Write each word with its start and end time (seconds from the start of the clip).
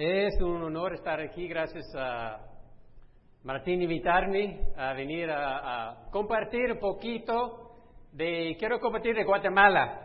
Es 0.00 0.40
un 0.40 0.62
honor 0.62 0.94
estar 0.94 1.20
aquí. 1.20 1.48
Gracias 1.48 1.92
a 1.96 2.38
Martín 3.42 3.82
invitarme 3.82 4.60
a 4.76 4.92
venir 4.92 5.28
a, 5.28 6.06
compartir 6.12 6.70
un 6.70 6.78
poquito 6.78 7.72
de, 8.12 8.54
quiero 8.60 8.78
compartir 8.78 9.16
de 9.16 9.24
Guatemala. 9.24 10.00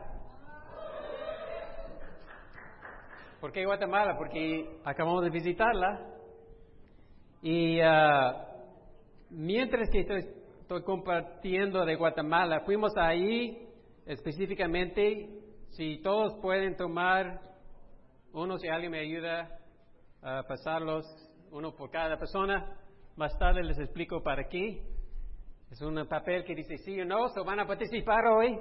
¿Por 3.39 3.51
qué 3.51 3.63
Guatemala? 3.65 4.17
Porque 4.17 4.79
acabamos 4.83 5.25
de 5.25 5.29
visitarla 5.29 6.01
y 7.43 7.79
ah, 7.79 8.47
mientras 9.29 9.91
que 9.91 9.99
estoy, 9.99 10.25
estoy 10.59 10.81
compartiendo 10.81 11.85
de 11.85 11.93
Guatemala, 11.97 12.61
fuimos 12.61 12.97
ahí 12.97 13.69
específicamente, 14.07 15.29
si 15.69 16.01
todos 16.01 16.33
pueden 16.41 16.75
tomar 16.77 17.41
uno, 18.33 18.57
si 18.57 18.67
alguien 18.69 18.91
me 18.91 18.99
ayuda 18.99 19.59
a 20.23 20.43
pasarlos, 20.43 21.05
uno 21.51 21.75
por 21.75 21.91
cada 21.91 22.17
persona. 22.17 22.77
Más 23.15 23.37
tarde 23.37 23.63
les 23.63 23.77
explico 23.77 24.23
para 24.23 24.47
qué. 24.47 24.81
Es 25.69 25.81
un 25.81 26.07
papel 26.07 26.43
que 26.45 26.55
dice 26.55 26.77
sí 26.77 26.99
o 27.01 27.05
no, 27.05 27.27
¿so 27.29 27.43
van 27.43 27.59
a 27.59 27.67
participar 27.67 28.25
hoy. 28.27 28.57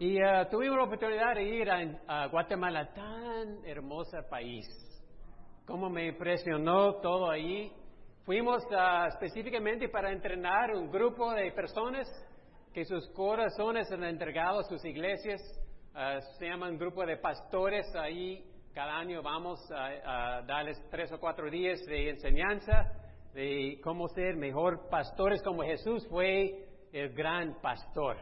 Y 0.00 0.22
uh, 0.22 0.48
tuvimos 0.50 0.78
la 0.78 0.84
oportunidad 0.84 1.34
de 1.34 1.42
ir 1.42 1.70
a, 1.70 2.26
Guatemala, 2.28 2.92
tan 2.92 3.64
hermoso 3.64 4.18
país. 4.30 4.66
Como 5.66 5.90
me 5.90 6.08
impresionó 6.08 6.94
todo 7.00 7.30
ahí. 7.30 7.72
Fuimos 8.24 8.62
uh, 8.66 9.08
específicamente 9.08 9.88
para 9.88 10.12
entrenar 10.12 10.74
un 10.74 10.90
grupo 10.90 11.32
de 11.32 11.50
personas 11.52 12.08
que 12.72 12.84
sus 12.84 13.08
corazones 13.10 13.90
han 13.90 14.04
entregado 14.04 14.60
a 14.60 14.64
sus 14.64 14.84
iglesias. 14.84 15.40
Uh, 15.94 16.20
se 16.38 16.46
llaman 16.46 16.78
grupo 16.78 17.04
de 17.04 17.16
pastores 17.16 17.86
ahí 17.96 18.47
cada 18.78 18.96
año 18.96 19.20
vamos 19.24 19.58
a, 19.72 20.40
darles 20.46 20.80
tres 20.88 21.10
o 21.10 21.18
cuatro 21.18 21.50
días 21.50 21.84
de 21.86 22.10
enseñanza 22.10 22.92
de 23.34 23.80
cómo 23.82 24.06
ser 24.06 24.36
mejor 24.36 24.88
pastores 24.88 25.42
como 25.42 25.64
Jesús 25.64 26.06
fue 26.08 26.64
el 26.92 27.12
gran 27.12 27.60
pastor. 27.60 28.18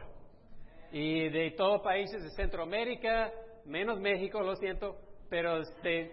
Y 0.91 1.29
de 1.29 1.51
todos 1.51 1.83
países 1.83 2.23
de 2.23 2.31
Centroamérica, 2.31 3.31
menos 3.65 3.99
México, 3.99 4.41
lo 4.41 4.55
siento, 4.55 4.95
pero 5.29 5.61
de 5.83 6.11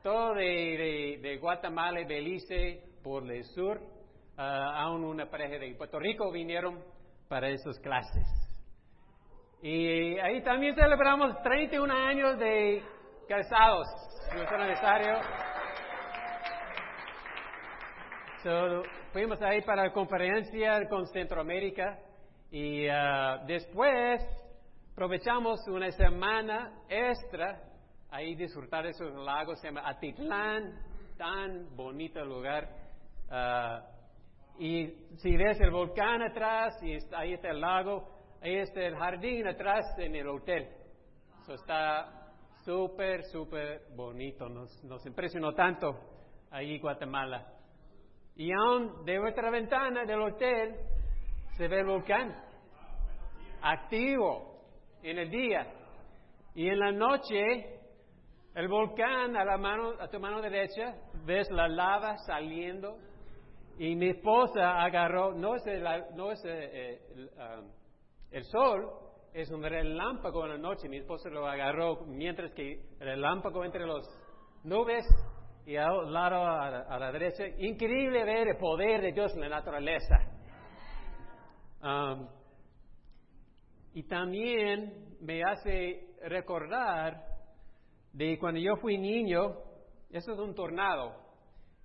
todo 0.00 0.34
de, 0.34 1.36
Guatemala 1.40 2.06
Belice 2.06 2.84
por 3.02 3.28
el 3.28 3.42
sur, 3.46 3.80
ah, 4.36 4.84
aún 4.84 5.02
una 5.02 5.28
pareja 5.28 5.58
de 5.58 5.74
Puerto 5.74 5.98
Rico 5.98 6.30
vinieron 6.30 6.84
para 7.28 7.48
esas 7.48 7.80
clases. 7.80 8.46
Y 9.60 10.18
ahí 10.20 10.40
también 10.44 10.76
celebramos 10.76 11.42
31 11.42 11.92
años 11.92 12.38
de 12.38 12.80
casados, 13.28 13.86
si 14.30 14.38
es 14.38 14.50
necesario. 14.50 15.20
fuimos 19.12 19.42
ahí 19.42 19.62
para 19.62 19.84
la 19.84 19.92
conferencia 19.92 20.88
con 20.88 21.06
Centroamérica 21.08 21.98
y 22.50 22.88
uh, 22.88 23.44
después 23.46 24.22
aprovechamos 24.92 25.66
una 25.68 25.90
semana 25.90 26.72
extra 26.88 27.60
ahí 28.10 28.34
disfrutar 28.36 28.84
de 28.84 28.90
esos 28.90 29.12
lagos, 29.14 29.60
se 29.60 29.68
llama 29.68 29.88
Atitlán, 29.88 30.72
tan 31.18 31.74
bonito 31.76 32.24
lugar. 32.24 32.68
Uh, 33.28 34.62
y 34.62 34.86
si 35.16 35.36
ves 35.36 35.60
el 35.60 35.70
volcán 35.70 36.22
atrás, 36.22 36.80
y 36.82 36.96
ahí 37.14 37.34
está 37.34 37.50
el 37.50 37.60
lago, 37.60 38.08
ahí 38.40 38.56
está 38.56 38.80
el 38.80 38.96
jardín 38.96 39.46
atrás 39.48 39.84
en 39.98 40.14
el 40.14 40.28
hotel. 40.28 40.68
eso 41.42 41.54
está 41.54 42.15
súper, 42.66 43.22
súper 43.22 43.82
bonito. 43.94 44.48
Nos, 44.48 44.84
nos 44.84 45.06
impresionó 45.06 45.54
tanto 45.54 45.96
ahí 46.50 46.78
Guatemala. 46.78 47.46
Y 48.34 48.50
aún 48.52 49.04
de 49.04 49.18
nuestra 49.18 49.50
ventana 49.50 50.04
del 50.04 50.20
hotel 50.20 50.74
se 51.56 51.68
ve 51.68 51.80
el 51.80 51.86
volcán 51.86 52.36
activo 53.62 54.60
en 55.02 55.18
el 55.18 55.30
día. 55.30 55.72
Y 56.54 56.68
en 56.68 56.78
la 56.78 56.90
noche, 56.90 57.78
el 58.54 58.68
volcán 58.68 59.36
a, 59.36 59.44
la 59.44 59.56
mano, 59.56 59.92
a 60.00 60.08
tu 60.08 60.18
mano 60.18 60.42
derecha, 60.42 60.96
ves 61.24 61.48
la 61.50 61.68
lava 61.68 62.18
saliendo. 62.26 62.98
Y 63.78 63.94
mi 63.94 64.08
esposa 64.08 64.82
agarró, 64.82 65.34
no 65.34 65.54
es 65.54 65.66
el, 65.66 65.84
no 66.14 66.32
es 66.32 66.42
eh, 66.46 67.00
el, 67.14 67.30
um, 67.38 67.70
el 68.30 68.44
sol, 68.44 69.05
es 69.36 69.50
un 69.50 69.62
relámpago 69.62 70.44
en 70.44 70.52
la 70.52 70.56
noche. 70.56 70.88
Mi 70.88 70.96
esposa 70.96 71.28
lo 71.28 71.46
agarró 71.46 72.06
mientras 72.06 72.52
que 72.54 72.72
el 72.98 73.06
relámpago 73.06 73.66
entre 73.66 73.86
las 73.86 74.08
nubes 74.64 75.04
y 75.66 75.76
al 75.76 76.10
lado 76.10 76.42
a, 76.42 76.98
la 76.98 77.12
derecha. 77.12 77.46
Increíble 77.58 78.24
ver 78.24 78.48
el 78.48 78.56
poder 78.56 79.02
de 79.02 79.12
Dios 79.12 79.34
en 79.34 79.40
la 79.42 79.50
naturaleza. 79.50 80.16
Um, 81.82 82.28
y 83.92 84.04
también 84.04 85.18
me 85.20 85.42
hace 85.44 86.16
recordar 86.22 87.22
de 88.14 88.38
cuando 88.38 88.58
yo 88.58 88.76
fui 88.76 88.96
niño, 88.96 89.54
eso 90.12 90.32
es 90.32 90.38
un 90.38 90.54
tornado. 90.54 91.12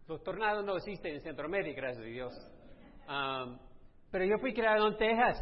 Los 0.07 0.23
tornados 0.23 0.63
no 0.63 0.77
existen 0.77 1.15
en 1.15 1.21
Centroamérica, 1.21 1.81
gracias 1.81 2.05
a 2.05 2.07
Dios. 2.07 2.33
Um, 3.09 3.59
pero 4.09 4.23
yo 4.23 4.37
fui 4.39 4.53
criado 4.53 4.87
en 4.87 4.95
Texas 4.95 5.37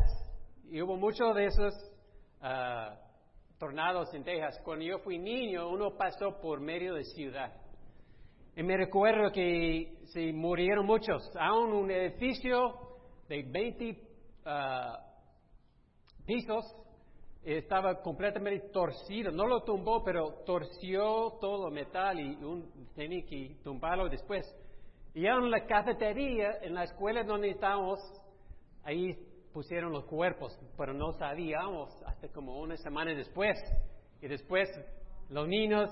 y 0.71 0.81
hubo 0.81 0.97
muchos 0.97 1.35
de 1.35 1.45
esos 1.45 1.88
uh, 2.41 2.95
tornados 3.57 4.13
en 4.13 4.23
Texas. 4.23 4.59
Cuando 4.63 4.85
yo 4.85 4.99
fui 4.99 5.17
niño, 5.17 5.69
uno 5.69 5.95
pasó 5.95 6.39
por 6.41 6.59
medio 6.61 6.95
de 6.95 7.03
ciudad. 7.03 7.53
Y 8.55 8.63
me 8.63 8.75
recuerdo 8.77 9.31
que 9.31 9.99
se 10.05 10.33
murieron 10.33 10.85
muchos. 10.85 11.21
Aún 11.39 11.71
un 11.73 11.91
edificio 11.91 12.73
de 13.27 13.43
20 13.43 14.01
ah, 14.45 14.99
pisos 16.25 16.65
estaba 17.43 18.01
completamente 18.01 18.69
torcido. 18.69 19.31
No 19.31 19.45
lo 19.45 19.63
tumbó, 19.63 20.03
pero 20.03 20.43
torció 20.45 21.37
todo 21.39 21.69
metal 21.69 22.19
y 22.19 22.35
un, 22.43 22.69
tenía 22.95 23.25
que 23.25 23.55
tumbarlo 23.63 24.09
después. 24.09 24.45
Y 25.13 25.25
en 25.25 25.49
la 25.49 25.65
cafetería, 25.65 26.59
en 26.61 26.73
la 26.73 26.83
escuela 26.83 27.23
donde 27.23 27.51
estábamos, 27.51 27.99
ahí 28.83 29.17
pusieron 29.59 29.91
los 29.91 30.05
cuerpos, 30.05 30.57
pero 30.77 30.93
no 30.93 31.11
sabíamos 31.11 31.89
hasta 32.05 32.29
como 32.29 32.61
una 32.61 32.77
semana 32.77 33.13
después. 33.13 33.59
Y 34.21 34.27
después 34.29 34.69
los 35.27 35.49
niños 35.49 35.89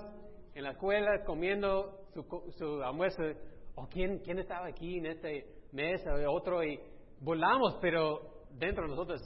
en 0.55 0.63
la 0.63 0.71
escuela 0.71 1.25
comiendo 1.25 1.99
su, 2.13 2.23
su 2.57 2.81
almuerzo, 2.81 3.23
o 3.75 3.81
oh, 3.81 3.89
quién, 3.89 4.19
quién 4.19 4.39
estaba 4.39 4.67
aquí 4.67 4.99
en 4.99 5.07
este 5.07 5.65
mesa, 5.73 6.11
otro, 6.29 6.63
y 6.63 6.79
volamos, 7.19 7.77
pero 7.81 8.45
dentro 8.51 8.85
de 8.85 8.89
nosotros 8.91 9.21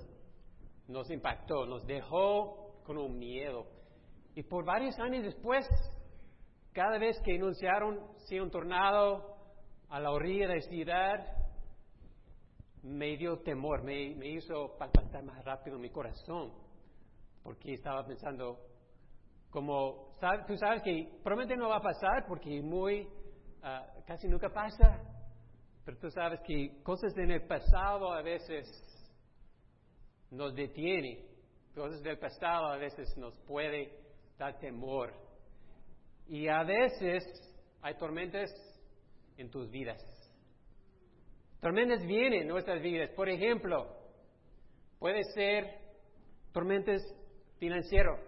nos 0.88 1.08
impactó, 1.12 1.68
nos 1.68 1.86
dejó 1.86 2.82
con 2.84 2.98
un 2.98 3.20
miedo. 3.20 3.68
Y 4.34 4.42
por 4.42 4.66
varios 4.66 4.98
años 5.02 5.24
después, 5.24 5.68
cada 6.74 6.98
vez 6.98 7.16
que 7.24 7.36
anunciaron 7.36 8.00
si 8.28 8.40
un 8.40 8.50
tornado 8.50 9.36
a 9.88 10.00
la 10.00 10.10
orilla 10.10 10.48
de 10.48 10.56
la 10.56 10.62
ciudad, 10.62 11.42
me 12.84 13.18
dio 13.18 13.40
temor, 13.40 13.84
me, 13.84 14.14
hizo 14.28 14.76
palpitar 14.78 15.24
más 15.24 15.44
rápido 15.46 15.78
mi 15.78 15.90
corazón, 15.90 16.52
porque 17.44 17.74
estaba 17.74 18.06
pensando, 18.06 18.60
como 19.50 20.18
tú 20.48 20.58
sabes 20.58 20.82
que 20.84 21.20
probablemente 21.24 21.58
no 21.58 21.70
va 21.70 21.78
a 21.78 21.82
pasar 21.82 22.26
porque 22.28 22.62
muy, 22.62 23.08
ah, 23.64 23.86
casi 24.06 24.28
nunca 24.28 24.50
pasa, 24.50 25.00
pero 25.86 25.98
tú 25.98 26.10
sabes 26.10 26.40
que 26.42 26.82
cosas 26.84 27.16
en 27.18 27.32
el 27.32 27.46
pasado 27.48 28.14
a 28.14 28.22
veces 28.22 28.68
nos 30.32 30.56
detienen, 30.56 31.26
cosas 31.76 32.02
del 32.02 32.18
pasado 32.18 32.68
a 32.68 32.78
veces 32.78 33.16
nos 33.18 33.38
puede 33.42 33.92
dar 34.38 34.58
temor. 34.60 35.14
Y 36.28 36.48
a 36.48 36.64
veces 36.64 37.24
hay 37.82 37.98
tormentas 37.98 38.50
en 39.38 39.50
tus 39.50 39.70
vidas. 39.70 40.02
Tormentas 41.62 42.04
vienen 42.08 42.42
en 42.42 42.48
nuestras 42.48 42.82
vidas. 42.82 43.12
Por 43.12 43.30
ejemplo, 43.30 43.88
puede 44.98 45.24
ser 45.36 45.80
tormentas 46.52 47.02
financieras. 47.60 48.20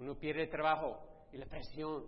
Uno 0.00 0.18
pierde 0.18 0.48
trabajo 0.48 0.98
y 1.32 1.38
la 1.38 1.46
presión. 1.46 2.04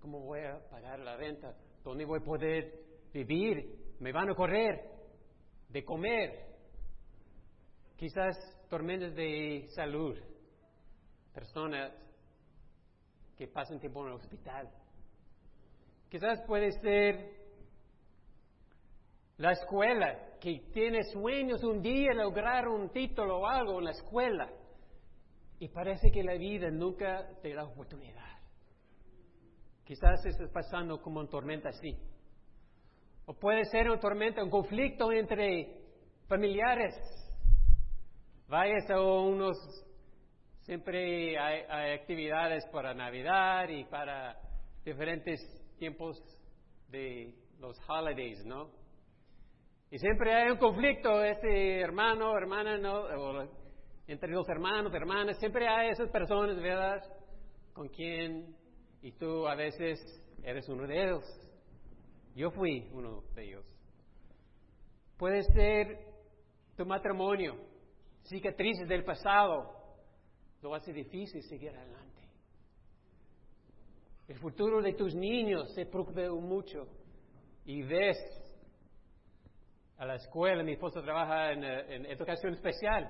¿Cómo 0.00 0.20
voy 0.20 0.40
a 0.40 0.58
pagar 0.70 0.98
la 1.00 1.16
renta? 1.16 1.54
¿Dónde 1.84 2.06
voy 2.06 2.20
a 2.20 2.24
poder 2.24 2.72
vivir? 3.12 3.94
¿Me 4.00 4.10
van 4.10 4.30
a 4.30 4.34
correr? 4.34 4.90
¿De 5.68 5.84
comer? 5.84 6.46
Quizás 7.96 8.34
tormentas 8.70 9.14
de 9.14 9.66
salud. 9.74 10.18
Personas 11.34 11.92
que 13.36 13.48
pasan 13.48 13.78
tiempo 13.78 14.00
en 14.00 14.08
el 14.08 14.14
hospital. 14.14 14.70
Quizás 16.08 16.40
puede 16.46 16.72
ser 16.80 17.41
la 19.42 19.50
escuela, 19.50 20.38
que 20.40 20.60
tiene 20.72 21.02
sueños 21.02 21.64
un 21.64 21.82
día 21.82 22.14
lograr 22.14 22.68
un 22.68 22.90
título 22.90 23.40
o 23.40 23.46
algo 23.48 23.80
en 23.80 23.86
la 23.86 23.90
escuela. 23.90 24.48
Y 25.58 25.66
parece 25.66 26.12
que 26.12 26.22
la 26.22 26.34
vida 26.34 26.70
nunca 26.70 27.26
te 27.42 27.52
da 27.52 27.64
oportunidad. 27.64 28.38
Quizás 29.84 30.24
estás 30.26 30.48
pasando 30.50 31.02
como 31.02 31.18
una 31.18 31.28
tormenta 31.28 31.70
así. 31.70 31.98
O 33.26 33.34
puede 33.34 33.64
ser 33.64 33.90
una 33.90 33.98
tormenta, 33.98 34.44
un 34.44 34.50
conflicto 34.50 35.10
entre 35.10 35.76
familiares. 36.28 36.94
Vayas 38.46 38.88
a 38.92 39.00
unos, 39.00 39.56
siempre 40.60 41.36
hay, 41.36 41.98
actividades 41.98 42.64
para 42.66 42.94
Navidad 42.94 43.68
y 43.70 43.82
para 43.86 44.36
diferentes 44.84 45.40
tiempos 45.80 46.16
de 46.90 47.34
los 47.58 47.76
holidays, 47.88 48.44
¿no? 48.46 48.81
Y 49.92 49.98
siempre 49.98 50.32
hay 50.34 50.50
un 50.50 50.56
conflicto, 50.56 51.22
ese 51.22 51.80
hermano, 51.80 52.34
hermana, 52.34 52.78
¿no? 52.78 53.04
entre 54.06 54.30
los 54.30 54.48
hermanos, 54.48 54.90
hermanas, 54.94 55.38
siempre 55.38 55.68
hay 55.68 55.90
esas 55.90 56.08
personas, 56.08 56.56
¿verdad? 56.56 57.02
Con 57.74 57.90
quien, 57.90 58.56
y 59.02 59.12
tú 59.12 59.46
a 59.46 59.54
veces 59.54 60.00
eres 60.42 60.66
uno 60.70 60.86
de 60.86 61.04
ellos. 61.04 61.22
Yo 62.34 62.50
fui 62.52 62.88
uno 62.94 63.22
de 63.34 63.44
ellos. 63.44 63.66
Puede 65.18 65.42
ser 65.42 65.98
tu 66.74 66.86
matrimonio, 66.86 67.56
cicatrices 68.22 68.88
del 68.88 69.04
pasado, 69.04 69.74
lo 70.62 70.74
hace 70.74 70.94
difícil 70.94 71.42
seguir 71.42 71.68
adelante. 71.68 72.22
El 74.26 74.38
futuro 74.38 74.80
de 74.80 74.94
tus 74.94 75.14
niños 75.14 75.70
se 75.74 75.84
preocupa 75.84 76.30
mucho 76.30 76.86
y 77.66 77.82
ves 77.82 78.16
a 80.02 80.04
la 80.04 80.16
escuela, 80.16 80.64
mi 80.64 80.72
esposo 80.72 81.00
trabaja 81.00 81.52
en, 81.52 81.62
en 81.62 82.06
educación 82.06 82.54
especial, 82.54 83.08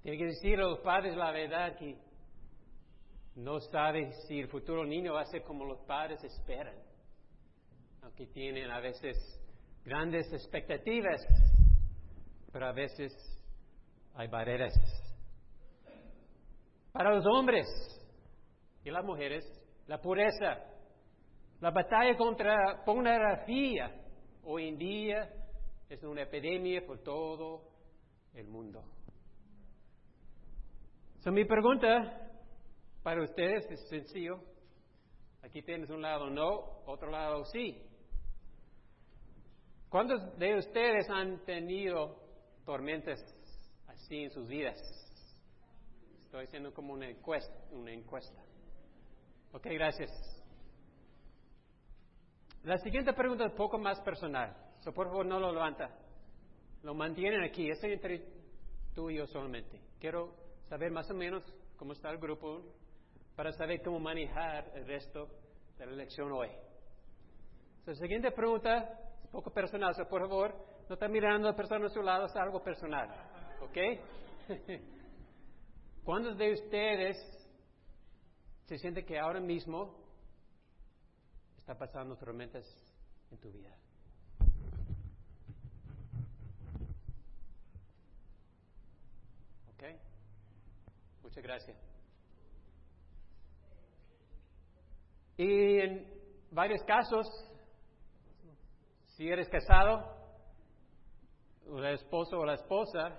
tiene 0.00 0.16
que 0.16 0.26
decir 0.26 0.60
a 0.60 0.62
los 0.62 0.78
padres 0.78 1.16
la 1.16 1.32
verdad 1.32 1.76
que 1.76 1.98
no 3.34 3.58
sabe 3.58 4.12
si 4.28 4.38
el 4.38 4.46
futuro 4.46 4.84
niño 4.86 5.14
va 5.14 5.22
a 5.22 5.24
ser 5.24 5.42
como 5.42 5.64
los 5.64 5.80
padres 5.80 6.22
esperan, 6.22 6.76
aunque 8.02 8.28
tienen 8.28 8.70
a 8.70 8.78
veces 8.78 9.16
grandes 9.84 10.32
expectativas, 10.32 11.20
pero 12.52 12.66
a 12.66 12.72
veces 12.72 13.12
hay 14.14 14.28
barreras. 14.28 14.72
Para 16.92 17.12
los 17.12 17.24
hombres 17.26 17.66
y 18.84 18.90
las 18.92 19.04
mujeres, 19.04 19.44
la 19.88 20.00
pureza, 20.00 20.58
la 21.60 21.72
batalla 21.72 22.16
contra 22.16 22.84
pornografía 22.84 23.92
hoy 24.44 24.68
en 24.68 24.78
día 24.78 25.39
es 25.90 26.04
una 26.04 26.22
epidemia 26.22 26.86
por 26.86 27.02
todo 27.02 27.62
el 28.34 28.46
mundo. 28.46 28.80
So, 31.18 31.32
mi 31.32 31.44
pregunta 31.44 32.30
para 33.02 33.22
ustedes 33.24 33.68
es 33.70 33.88
sencillo. 33.88 34.40
Aquí 35.42 35.62
tienes 35.62 35.90
un 35.90 36.00
lado 36.00 36.30
no, 36.30 36.82
otro 36.86 37.10
lado 37.10 37.44
sí. 37.46 37.82
¿Cuántos 39.88 40.38
de 40.38 40.56
ustedes 40.56 41.10
han 41.10 41.44
tenido 41.44 42.16
tormentas 42.64 43.18
así 43.88 44.22
en 44.22 44.30
sus 44.30 44.46
vidas? 44.46 44.78
Estoy 46.24 46.44
haciendo 46.44 46.72
como 46.72 46.92
una 46.92 47.08
encuesta. 47.08 47.52
Una 47.72 47.90
encuesta. 47.90 48.40
Ok, 49.52 49.66
gracias. 49.72 50.10
La 52.62 52.78
siguiente 52.78 53.12
pregunta 53.12 53.46
es 53.46 53.50
un 53.50 53.56
poco 53.56 53.78
más 53.78 54.00
personal. 54.02 54.69
So, 54.80 54.92
por 54.92 55.08
favor, 55.08 55.26
no 55.26 55.38
lo 55.38 55.52
levanta. 55.52 55.90
Lo 56.82 56.94
mantienen 56.94 57.42
aquí. 57.42 57.70
Es 57.70 57.82
entre 57.84 58.26
tú 58.94 59.10
y 59.10 59.16
yo 59.16 59.26
solamente. 59.26 59.80
Quiero 59.98 60.34
saber 60.68 60.90
más 60.90 61.10
o 61.10 61.14
menos 61.14 61.42
cómo 61.76 61.92
está 61.92 62.10
el 62.10 62.18
grupo 62.18 62.62
para 63.36 63.52
saber 63.52 63.82
cómo 63.82 63.98
manejar 63.98 64.70
el 64.74 64.86
resto 64.86 65.28
de 65.78 65.86
la 65.86 65.92
lección 65.92 66.30
hoy. 66.32 66.50
la 67.86 67.94
siguiente 67.94 68.30
pregunta 68.32 68.78
es 69.18 69.24
un 69.24 69.30
poco 69.30 69.50
personal, 69.50 69.94
por 70.08 70.20
favor, 70.20 70.54
no 70.88 70.94
está 70.94 71.08
mirando 71.08 71.48
a 71.48 71.52
la 71.52 71.56
persona 71.56 71.86
a 71.86 71.88
su 71.88 72.02
lado, 72.02 72.26
es 72.26 72.36
algo 72.36 72.62
personal. 72.62 73.08
¿Ok? 73.62 73.78
¿Cuántos 76.04 76.36
de 76.36 76.52
ustedes 76.52 77.16
se 78.66 78.78
sienten 78.78 79.06
que 79.06 79.18
ahora 79.18 79.40
mismo 79.40 79.96
está 81.56 81.76
pasando 81.78 82.16
tormentas 82.16 82.64
en 83.30 83.38
tu 83.38 83.50
vida? 83.50 83.74
Muchas 91.22 91.42
gracias. 91.42 91.76
Y 95.36 95.78
en 95.78 96.06
varios 96.50 96.82
casos, 96.82 97.26
si 99.16 99.28
eres 99.28 99.48
casado, 99.48 100.20
el 101.66 101.94
esposo 101.94 102.38
o 102.38 102.44
la 102.44 102.54
esposa, 102.54 103.18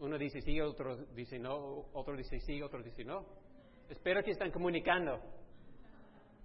uno 0.00 0.18
dice 0.18 0.40
sí, 0.40 0.60
otro 0.60 0.96
dice 1.14 1.38
no, 1.38 1.86
otro 1.92 2.16
dice 2.16 2.38
sí, 2.40 2.60
otro 2.62 2.82
dice 2.82 3.04
no. 3.04 3.24
Espero 3.88 4.22
que 4.22 4.32
están 4.32 4.50
comunicando. 4.50 5.18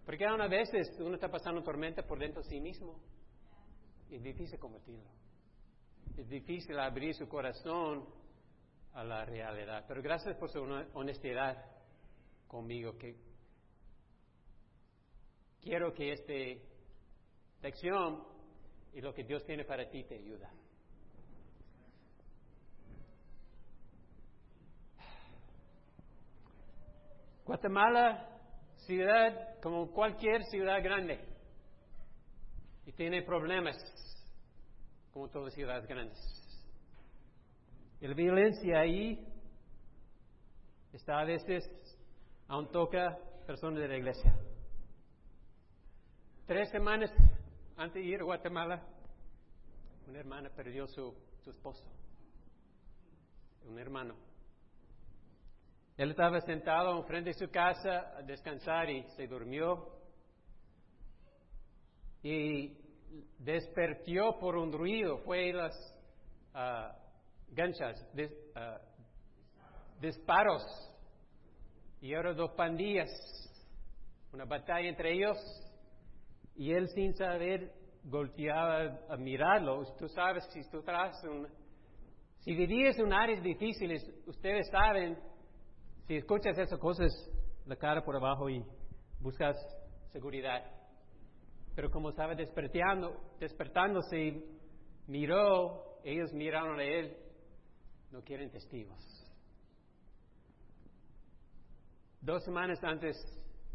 Porque 0.06 0.26
a 0.26 0.48
veces 0.48 0.98
uno 1.00 1.16
está 1.16 1.30
pasando 1.30 1.62
tormenta 1.62 2.04
por 2.04 2.20
dentro 2.20 2.42
de 2.42 2.50
sí 2.50 2.60
mismo. 2.60 3.00
Es 4.10 4.22
difícil 4.22 4.60
combatirlo. 4.60 5.10
Es 6.18 6.30
difícil 6.30 6.78
abrir 6.80 7.16
su 7.16 7.28
corazón 7.28 8.06
a 8.94 9.04
la 9.04 9.26
realidad. 9.26 9.86
Pero 9.88 10.02
gracias 10.02 10.36
por 10.38 10.50
su 10.50 10.62
honestidad 10.94 11.66
conmigo, 12.48 12.98
que 12.98 13.16
quiero 15.62 15.94
que 15.94 16.12
esta 16.12 16.34
lección 17.62 18.24
y 18.94 19.02
lo 19.02 19.14
que 19.14 19.24
Dios 19.24 19.44
tiene 19.46 19.66
para 19.66 19.90
ti 19.90 20.04
te 20.04 20.16
ayuda. 20.16 20.50
Guatemala, 27.46 28.30
ciudad 28.86 29.60
como 29.62 29.92
cualquier 29.92 30.44
ciudad 30.44 30.82
grande, 30.82 31.20
y 32.86 32.92
tiene 32.94 33.22
problemas 33.24 33.76
como 35.12 35.30
todas 35.30 35.54
ciudades 35.54 35.86
grandes. 35.88 36.43
La 38.04 38.14
violencia 38.14 38.82
ahí 38.82 39.26
está 40.92 41.22
a 41.22 41.24
veces, 41.24 41.64
aún 42.50 42.70
toca 42.70 43.18
personas 43.48 43.80
de 43.80 43.88
la 43.88 43.96
iglesia. 43.96 44.38
Tres 46.46 46.70
semanas 46.70 47.14
antes 47.78 48.04
de 48.04 48.10
ir 48.10 48.20
a 48.20 48.26
Guatemala, 48.26 48.86
una 50.06 50.20
hermana 50.20 50.50
perdió 50.50 50.86
su, 50.86 51.16
esposo, 51.48 51.82
un 53.70 53.80
hermano. 53.80 54.16
Él 55.96 56.12
estaba 56.12 56.42
sentado 56.42 57.00
enfrente 57.00 57.30
de 57.30 57.40
su 57.40 57.50
casa 57.50 58.18
a 58.18 58.22
descansar 58.22 58.90
y 58.90 59.04
se 59.16 59.28
durmió. 59.28 59.94
Y 62.22 62.78
despertó 63.40 64.38
por 64.42 64.58
un 64.58 64.74
ruido, 64.74 65.20
fue 65.20 65.54
las 65.54 65.74
ganchas, 67.54 68.06
ah, 68.56 68.80
disparos. 70.00 70.64
Y 72.02 72.14
ahora 72.14 72.34
dos 72.34 72.52
pandillas, 72.52 73.10
una 74.34 74.46
batalla 74.46 74.90
entre 74.90 75.14
ellos. 75.14 75.38
Y 76.56 76.72
él 76.72 76.88
sin 76.90 77.16
saber 77.16 77.72
volteaba 78.04 79.00
a 79.10 79.18
mirarlo. 79.18 79.84
Tú 79.98 80.08
sabes 80.10 80.46
si 80.52 80.70
tú 80.70 80.82
traes 80.82 81.16
un... 81.24 81.48
Si 82.40 82.54
vivías 82.54 83.00
en 83.00 83.14
áreas 83.14 83.42
difíciles, 83.42 84.06
ustedes 84.28 84.68
saben, 84.70 85.18
si 86.08 86.18
escuchas 86.18 86.58
esas 86.58 86.78
cosas, 86.78 87.10
la 87.66 87.78
cara 87.78 88.04
por 88.04 88.18
abajo 88.18 88.50
y 88.50 88.62
buscas 89.22 89.56
seguridad. 90.12 90.62
Pero 91.74 91.90
como 91.90 92.10
estaba 92.10 92.36
despertando, 92.36 93.16
despertándose, 93.40 94.44
miró, 95.08 96.02
ellos 96.04 96.34
miraron 96.34 96.80
a 96.80 96.84
él 96.84 97.23
no 98.14 98.22
quieren 98.24 98.52
testigos. 98.52 99.04
Dos 102.22 102.44
semanas 102.44 102.82
antes 102.84 103.18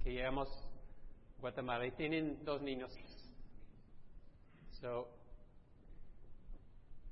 que 0.02 0.12
llegamos 0.12 0.48
a 0.48 1.40
Guatemala 1.40 1.84
y 1.86 1.90
tienen 1.90 2.44
dos 2.44 2.62
niños. 2.62 2.96
So, 4.80 5.08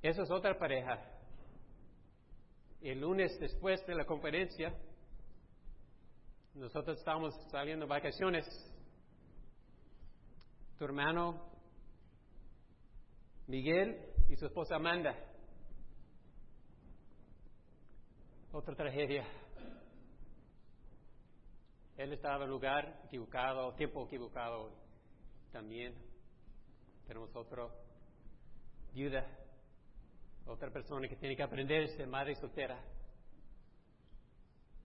eso 0.01 0.23
es 0.23 0.31
otra 0.31 0.57
pareja. 0.57 1.03
El 2.81 3.01
lunes 3.01 3.37
después 3.41 3.85
de 3.85 3.95
la 3.95 4.05
conferencia, 4.05 4.73
nosotros 6.53 6.97
estábamos 6.97 7.35
saliendo 7.51 7.85
de 7.85 7.89
vacaciones. 7.89 8.45
Tu 10.77 10.85
hermano 10.85 11.51
Miguel 13.47 14.13
y 14.29 14.37
su 14.37 14.45
esposa 14.45 14.77
Amanda 14.77 15.13
Otra 18.51 18.75
tragedia. 18.75 19.25
Él 21.97 22.13
estaba 22.13 22.45
en 22.45 22.51
lugar 22.51 23.01
equivocado, 23.05 23.73
tiempo 23.73 24.05
equivocado 24.05 24.71
también. 25.51 25.93
Tenemos 27.07 27.35
otra 27.35 27.67
viuda, 28.93 29.25
otra 30.45 30.71
persona 30.71 31.07
que 31.07 31.15
tiene 31.15 31.35
que 31.35 31.43
aprender 31.43 31.89
ser 31.89 32.07
madre 32.07 32.35
soltera. 32.35 32.79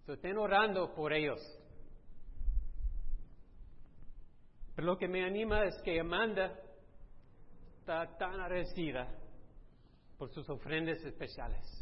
So, 0.07 0.15
estén 0.15 0.37
orando 0.37 0.93
por 0.95 1.13
ellos. 1.13 1.41
Pero 4.75 4.87
lo 4.87 4.99
que 4.99 5.07
me 5.07 5.25
anima 5.25 5.65
es 5.65 5.81
que 5.83 6.01
Amanda 6.01 6.59
está 7.79 8.17
tan 8.17 8.41
agradecida 8.41 9.07
por 10.19 10.31
sus 10.31 10.49
ofrendas 10.49 10.99
especiales. 11.05 11.82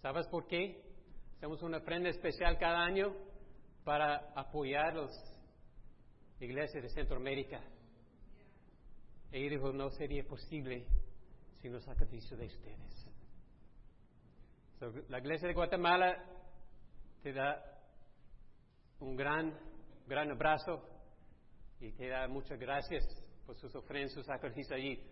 ¿Sabes 0.00 0.26
por 0.28 0.46
qué? 0.46 0.80
Hacemos 1.36 1.62
una 1.62 1.78
ofrenda 1.78 2.08
especial 2.08 2.56
cada 2.58 2.84
año 2.84 3.14
para 3.84 4.32
apoyar 4.36 4.94
las 4.94 5.10
iglesias 6.40 6.82
de 6.82 6.88
Centroamérica. 6.90 7.60
Y 9.32 9.48
dijo, 9.48 9.72
no 9.72 9.90
sería 9.90 10.24
posible 10.24 10.86
sin 11.60 11.72
los 11.72 11.84
sacrificios 11.84 12.38
de 12.38 12.46
ustedes. 12.46 13.08
la 15.08 15.18
iglesia 15.18 15.48
de 15.48 15.54
Guatemala 15.54 16.24
te 17.22 17.32
da 17.32 17.60
un 19.00 19.16
gran, 19.16 19.58
gran 20.06 20.30
abrazo 20.30 20.82
y 21.80 21.92
te 21.92 22.08
da 22.08 22.28
muchas 22.28 22.58
gracias 22.58 23.04
por 23.44 23.56
sus 23.56 23.74
ofrendas, 23.74 24.12
sus 24.12 24.26
sacrificios 24.26 24.72
allí. 24.72 25.02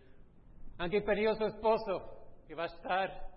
Aunque 0.79 1.01
perdió 1.03 1.35
su 1.35 1.45
esposo, 1.45 2.45
que 2.47 2.55
va 2.55 2.65
a 2.65 2.67
estar 2.67 3.36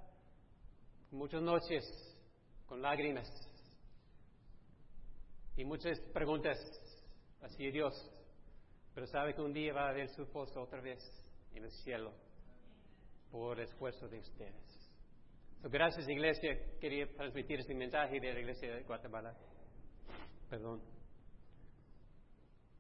muchas 1.12 1.42
noches 1.42 1.84
con 2.68 2.82
lágrimas 2.82 3.28
y 5.56 5.66
muchas 5.66 6.00
preguntas 6.14 6.58
hacia 7.42 7.72
Dios, 7.72 7.94
pero 8.94 9.08
sabe 9.08 9.34
que 9.34 9.42
un 9.42 9.54
día 9.54 9.74
va 9.74 9.90
a 9.90 9.94
ver 9.94 10.10
su 10.10 10.24
esposo 10.24 10.62
otra 10.62 10.82
vez 10.82 11.00
en 11.54 11.64
el 11.64 11.72
cielo 11.72 12.14
por 13.32 13.60
el 13.60 13.66
esfuerzo 13.66 14.08
de 14.08 14.20
ustedes. 14.20 14.92
gracias 15.64 16.08
iglesia, 16.08 16.58
quería 16.80 17.08
transmitir 17.16 17.60
este 17.60 17.74
mensaje 17.74 18.20
de 18.20 18.34
la 18.34 18.40
iglesia 18.40 18.76
de 18.76 18.84
Guatemala. 18.84 19.36
Perdón. 20.50 20.82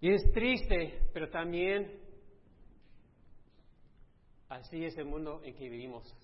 Y 0.01 0.13
es 0.13 0.31
triste, 0.31 1.09
pero 1.13 1.29
también 1.29 2.00
así 4.48 4.86
es 4.86 4.98
el 4.98 5.05
mundo 5.05 5.41
en 5.43 5.55
que 5.55 5.67
vivimos. 5.67 6.15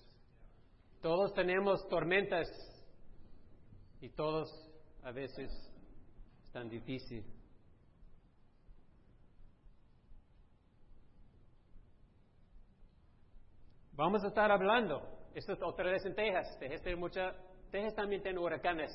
Todos 1.00 1.32
tenemos 1.34 1.86
tormentas 1.88 2.48
y 4.00 4.08
todos 4.10 4.48
a 5.02 5.12
veces 5.12 5.50
tan 6.52 6.68
difícil. 6.68 7.24
Vamos 13.92 14.22
a 14.24 14.28
estar 14.28 14.50
hablando, 14.50 15.02
esto 15.34 15.54
es 15.54 15.62
otra 15.62 15.90
vez 15.90 16.04
en 16.04 16.14
Texas, 16.14 16.58
Texas, 16.58 16.82
tiene 16.82 16.98
mucha, 16.98 17.32
Texas 17.70 17.94
también 17.94 18.22
tiene 18.22 18.38
huracanes. 18.38 18.90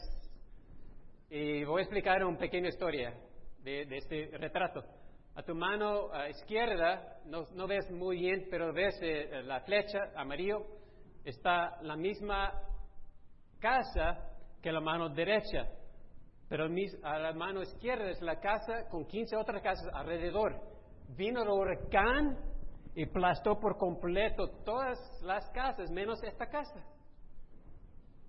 Y 1.30 1.64
voy 1.64 1.80
a 1.80 1.84
explicar 1.84 2.24
una 2.24 2.38
pequeña 2.38 2.70
historia 2.70 3.14
de, 3.64 3.82
este 3.90 4.30
retrato. 4.38 4.84
A 5.36 5.44
tu 5.44 5.56
mano 5.56 6.10
izquierda, 6.30 7.20
no, 7.26 7.68
ves 7.68 7.90
muy 7.90 8.18
bien, 8.18 8.48
pero 8.52 8.74
ves 8.74 8.96
eh, 9.02 9.42
la 9.44 9.62
flecha 9.62 10.12
amarillo, 10.16 10.66
está 11.24 11.82
la 11.82 11.96
misma 11.96 12.52
casa 13.60 14.18
que 14.62 14.72
la 14.72 14.82
mano 14.82 15.10
derecha. 15.10 15.68
Pero 16.50 16.66
a 17.04 17.20
la 17.20 17.34
mano 17.34 17.62
izquierda 17.62 18.10
es 18.10 18.22
la 18.22 18.40
casa 18.40 18.90
con 18.90 19.06
15 19.06 19.38
otras 19.38 19.62
casas 19.62 19.88
alrededor. 19.94 20.60
Vino 21.16 21.42
el 21.42 21.50
huracán 21.50 22.38
y 22.94 23.08
aplastó 23.08 23.58
por 23.60 23.78
completo 23.78 24.50
todas 24.66 25.00
las 25.24 25.50
casas, 25.52 25.90
menos 25.92 26.22
esta 26.24 26.48
casa, 26.48 26.84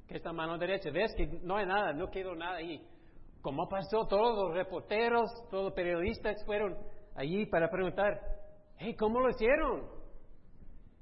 que 0.06 0.16
es 0.16 0.24
la 0.24 0.32
mano 0.32 0.56
derecha. 0.56 0.90
Ves 0.90 1.12
que 1.16 1.26
no 1.42 1.56
hay 1.56 1.66
nada, 1.66 1.92
no 1.92 2.10
quedó 2.10 2.34
nada 2.36 2.58
ahí. 2.58 2.80
¿Cómo 3.40 3.68
pasó? 3.68 4.06
Todos 4.06 4.36
los 4.36 4.54
reporteros, 4.54 5.28
todos 5.50 5.64
los 5.64 5.72
periodistas 5.72 6.44
fueron 6.46 6.76
allí 7.16 7.44
para 7.46 7.68
preguntar, 7.68 8.20
hey, 8.76 8.94
¿cómo 8.96 9.18
lo 9.18 9.30
hicieron? 9.30 9.88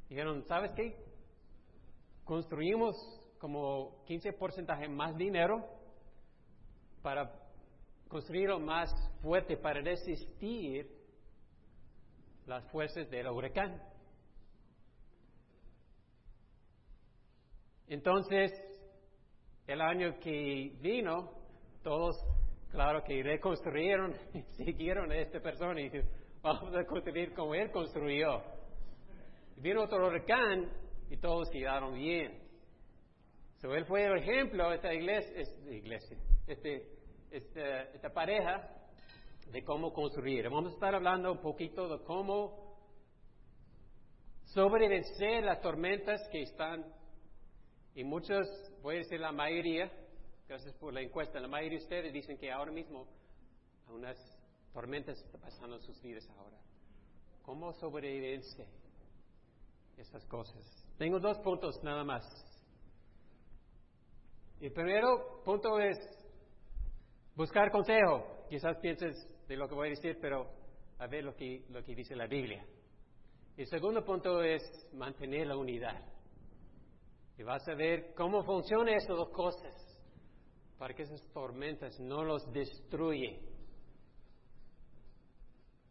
Dijeron, 0.08 0.42
¿sabes 0.46 0.70
qué? 0.74 1.09
Construimos 2.30 2.94
como 3.40 4.04
15% 4.06 4.88
más 4.88 5.16
dinero 5.16 5.66
para 7.02 7.28
construirlo 8.06 8.60
más 8.60 8.88
fuerte, 9.20 9.56
para 9.56 9.80
resistir 9.80 10.88
las 12.46 12.62
fuerzas 12.70 13.10
del 13.10 13.26
huracán. 13.26 13.82
Entonces, 17.88 18.52
el 19.66 19.80
año 19.80 20.20
que 20.20 20.76
vino, 20.80 21.32
todos, 21.82 22.14
claro 22.70 23.02
que 23.02 23.24
reconstruyeron 23.24 24.14
siguieron 24.56 25.10
a 25.10 25.16
esta 25.16 25.40
persona 25.40 25.80
y 25.80 25.90
vamos 26.40 26.76
a 26.76 26.84
construir 26.84 27.34
como 27.34 27.56
él 27.56 27.72
construyó. 27.72 28.40
Vino 29.56 29.82
otro 29.82 30.06
huracán 30.06 30.89
y 31.10 31.16
todos 31.16 31.50
quedaron 31.50 31.94
bien. 31.94 32.40
So, 33.60 33.74
él 33.74 33.84
fue 33.84 34.04
el 34.04 34.16
ejemplo, 34.16 34.72
esta 34.72 34.94
iglesia, 34.94 35.38
esta 35.38 35.70
iglesia, 35.70 36.16
este, 36.46 36.88
este, 37.30 37.94
esta 37.94 38.10
pareja 38.10 38.70
de 39.50 39.62
cómo 39.64 39.92
construir. 39.92 40.48
Vamos 40.48 40.70
a 40.70 40.74
estar 40.74 40.94
hablando 40.94 41.32
un 41.32 41.42
poquito 41.42 41.88
de 41.88 42.02
cómo 42.04 42.78
sobrevencer 44.44 45.44
las 45.44 45.60
tormentas 45.60 46.26
que 46.30 46.42
están, 46.42 46.86
y 47.94 48.04
muchos, 48.04 48.46
voy 48.80 48.94
a 48.94 48.98
decir 48.98 49.20
la 49.20 49.32
mayoría, 49.32 49.92
gracias 50.48 50.74
por 50.76 50.94
la 50.94 51.02
encuesta, 51.02 51.40
la 51.40 51.48
mayoría 51.48 51.78
de 51.78 51.84
ustedes 51.84 52.12
dicen 52.12 52.38
que 52.38 52.50
ahora 52.50 52.72
mismo 52.72 53.06
unas 53.88 54.16
tormentas 54.72 55.20
están 55.20 55.40
pasando 55.40 55.76
en 55.76 55.82
sus 55.82 56.00
vidas 56.00 56.26
ahora. 56.30 56.56
¿Cómo 57.42 57.72
sobrevivirse 57.74 58.66
estas 59.98 60.24
cosas? 60.26 60.89
Tengo 61.00 61.18
dos 61.18 61.38
puntos 61.38 61.82
nada 61.82 62.04
más. 62.04 62.22
El 64.60 64.70
primero 64.70 65.40
punto 65.42 65.80
es 65.80 65.96
buscar 67.34 67.70
consejo. 67.70 68.44
Quizás 68.50 68.76
pienses 68.82 69.16
de 69.48 69.56
lo 69.56 69.66
que 69.66 69.74
voy 69.74 69.86
a 69.86 69.90
decir, 69.92 70.18
pero 70.20 70.50
a 70.98 71.06
ver 71.06 71.24
lo 71.24 71.34
que, 71.34 71.64
lo 71.70 71.82
que 71.82 71.94
dice 71.94 72.14
la 72.14 72.26
Biblia. 72.26 72.62
El 73.56 73.66
segundo 73.68 74.04
punto 74.04 74.42
es 74.42 74.60
mantener 74.92 75.46
la 75.46 75.56
unidad. 75.56 76.04
Y 77.38 77.44
vas 77.44 77.66
a 77.66 77.74
ver 77.74 78.12
cómo 78.14 78.44
funcionan 78.44 78.92
esas 78.92 79.16
dos 79.16 79.30
cosas 79.30 79.74
para 80.76 80.92
que 80.92 81.04
esas 81.04 81.26
tormentas 81.32 81.98
no 81.98 82.24
los 82.24 82.44
destruyen. 82.52 83.40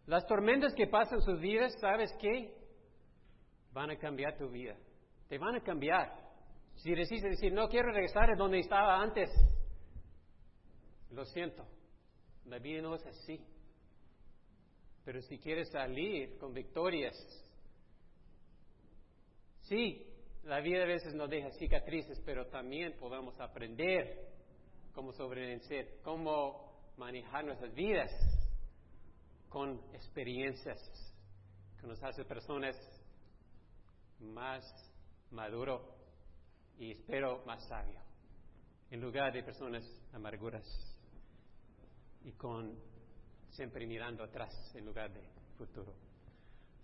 Las 0.06 0.28
tormentas 0.28 0.76
que 0.76 0.86
pasan 0.86 1.20
sus 1.24 1.40
vidas, 1.40 1.74
¿sabes 1.82 2.12
qué? 2.22 2.54
Van 3.74 3.90
a 3.90 3.98
cambiar 3.98 4.38
tu 4.38 4.48
vida. 4.50 4.78
Te 5.30 5.38
van 5.38 5.56
a 5.56 5.62
cambiar. 5.62 6.12
Si 6.76 6.94
decides 6.94 7.32
decir, 7.32 7.54
no 7.54 7.70
quiero 7.70 7.92
regresar 7.92 8.32
a 8.32 8.36
donde 8.36 8.60
estaba 8.60 9.00
antes, 9.00 9.30
lo 11.12 11.24
siento, 11.26 11.66
la 12.46 12.58
vida 12.58 12.82
no 12.82 12.96
es 12.96 13.06
así. 13.06 13.40
Pero 15.06 15.22
si 15.22 15.38
quieres 15.38 15.70
salir 15.70 16.38
con 16.40 16.54
victorias, 16.54 17.16
sí, 19.62 20.06
la 20.44 20.62
vida 20.62 20.84
a 20.84 20.88
veces 20.88 21.14
nos 21.14 21.30
deja 21.30 21.52
cicatrices, 21.52 22.20
pero 22.26 22.48
también 22.48 22.98
podemos 22.98 23.40
aprender 23.40 24.30
cómo 24.94 25.12
sobrevencer, 25.14 26.00
cómo 26.04 26.92
manejar 26.98 27.46
nuestras 27.46 27.74
vidas 27.76 28.12
con 29.48 29.80
experiencias 29.94 30.80
que 31.80 31.86
nos 31.88 32.02
hace 32.04 32.26
personas 32.26 32.76
más 34.20 34.89
maduros 35.32 35.82
y 36.78 36.92
espero 36.92 37.44
más 37.46 37.66
sabio, 37.68 38.00
en 38.90 39.02
lugar 39.02 39.34
de 39.34 39.44
personas 39.44 39.84
amarguras 40.14 40.66
y 42.24 42.32
con 42.34 42.78
siempre 43.50 43.86
mirando 43.86 44.24
atrás 44.24 44.54
en 44.76 44.86
lugar 44.86 45.12
de 45.12 45.22
futuro. 45.58 45.94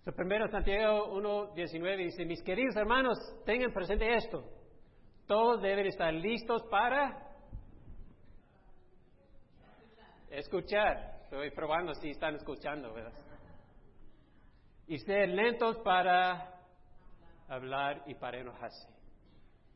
So, 0.04 0.12
primero 0.12 0.46
Santiago 0.48 1.12
1.19 1.20 1.96
dice, 1.96 2.24
mis 2.24 2.42
queridos 2.42 2.76
hermanos, 2.76 3.18
tengan 3.44 3.72
presente 3.72 4.14
esto. 4.14 4.44
Todos 5.26 5.60
deben 5.60 5.86
estar 5.86 6.12
listos 6.14 6.62
para 6.70 7.26
escuchar. 10.30 11.22
Estoy 11.24 11.50
probando 11.50 11.92
si 11.94 12.10
están 12.10 12.36
escuchando, 12.36 12.92
¿verdad? 12.92 13.12
Y 14.86 14.98
ser 14.98 15.30
lentos 15.30 15.78
para 15.78 16.55
hablar 17.48 18.02
y 18.06 18.14
para 18.14 18.38
enojarse. 18.38 18.88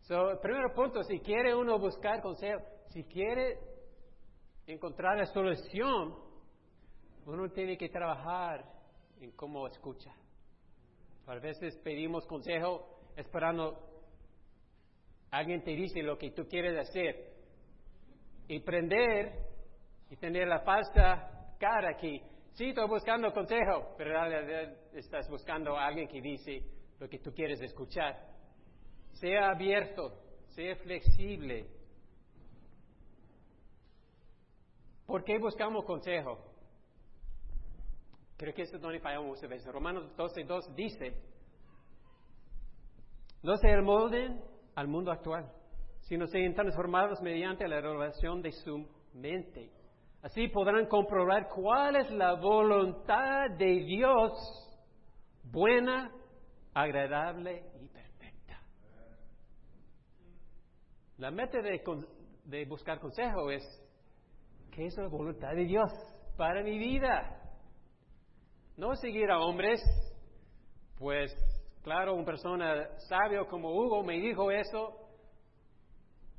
So, 0.03 0.41
primero 0.41 0.73
punto, 0.75 1.03
si 1.05 1.21
quiere 1.21 1.55
uno 1.55 1.79
buscar 1.79 2.21
consejo, 2.21 2.61
si 2.89 3.05
quiere 3.05 3.59
encontrar 4.67 5.19
la 5.19 5.27
solución, 5.27 6.15
uno 7.27 7.49
tiene 7.51 7.77
que 7.77 7.89
trabajar 7.89 8.65
en 9.21 9.31
cómo 9.33 9.67
escucha. 9.67 10.11
A 11.27 11.35
veces 11.37 11.77
pedimos 11.85 12.27
consejo 12.27 12.99
esperando 13.17 13.91
alguien 15.31 15.63
te 15.63 15.71
dice 15.71 16.03
lo 16.03 16.19
que 16.19 16.33
tú 16.33 16.47
quieres 16.49 16.77
hacer. 16.79 17.31
Y 18.49 18.59
prender 18.61 19.33
y 20.11 20.17
tener 20.17 20.49
la 20.49 20.61
falsa 20.61 21.55
cara 21.59 21.91
aquí. 21.91 22.21
Sí, 22.55 22.71
estoy 22.71 22.89
buscando 22.89 23.33
consejo, 23.33 23.95
pero 23.97 24.11
en 24.11 24.31
realidad 24.31 24.77
estás 24.93 25.29
buscando 25.31 25.77
a 25.77 25.87
alguien 25.87 26.09
que 26.09 26.21
dice 26.21 26.65
lo 27.01 27.09
que 27.09 27.19
tú 27.19 27.33
quieres 27.33 27.61
escuchar. 27.63 28.15
Sea 29.13 29.51
abierto, 29.51 30.13
sea 30.49 30.77
flexible. 30.77 31.67
¿Por 35.07 35.25
qué 35.25 35.39
buscamos 35.39 35.85
consejo? 35.85 36.39
Creo 38.37 38.55
que 38.55 38.63
eso 38.63 38.77
es 38.77 38.83
donde 38.83 39.01
fallamos 39.01 39.29
muchas 39.29 39.51
veces. 39.51 39.73
Romanos 39.73 40.15
12, 40.17 40.45
2 40.45 40.75
dice, 40.77 41.15
no 43.43 43.57
se 43.57 43.77
molden 43.81 44.41
al 44.75 44.87
mundo 44.87 45.11
actual, 45.11 45.51
sino 46.03 46.27
sean 46.27 46.55
transformados 46.55 47.21
mediante 47.23 47.67
la 47.67 47.81
renovación 47.81 48.41
de 48.43 48.53
su 48.53 48.87
mente. 49.15 49.71
Así 50.23 50.49
podrán 50.49 50.87
comprobar 50.87 51.49
cuál 51.49 51.97
es 51.97 52.11
la 52.11 52.35
voluntad 52.35 53.51
de 53.59 53.85
Dios, 53.85 54.33
buena, 55.45 56.13
agradable 56.75 57.65
y 57.81 57.89
perfecta. 57.89 58.61
La 61.19 61.31
meta 61.31 61.61
de, 61.61 61.83
de 62.45 62.65
buscar 62.65 63.01
consejo 63.01 63.51
es, 63.51 63.63
¿qué 64.71 64.87
es 64.87 64.97
la 64.97 65.09
voluntad 65.09 65.55
de 65.55 65.65
Dios 65.65 65.91
para 66.37 66.63
mi 66.63 66.79
vida? 66.79 67.37
No 68.77 68.95
seguir 68.97 69.31
a 69.31 69.39
hombres, 69.41 69.81
pues 70.99 71.35
claro, 71.83 72.15
una 72.15 72.25
persona 72.25 72.99
sabio 73.09 73.47
como 73.47 73.71
Hugo 73.71 74.03
me 74.03 74.19
dijo 74.19 74.51
eso, 74.51 74.97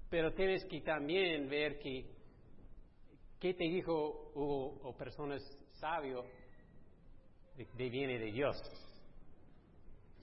pero 0.09 0.33
tienes 0.33 0.65
que 0.65 0.81
también 0.81 1.49
ver 1.49 1.79
que 1.79 2.21
qué 3.39 3.53
te 3.55 3.63
dijo 3.63 4.31
Hugo 4.35 4.79
o 4.83 4.95
personas 4.95 5.41
sabios 5.79 6.25
de, 7.55 7.89
viene 7.89 8.19
de 8.19 8.31
Dios. 8.31 8.55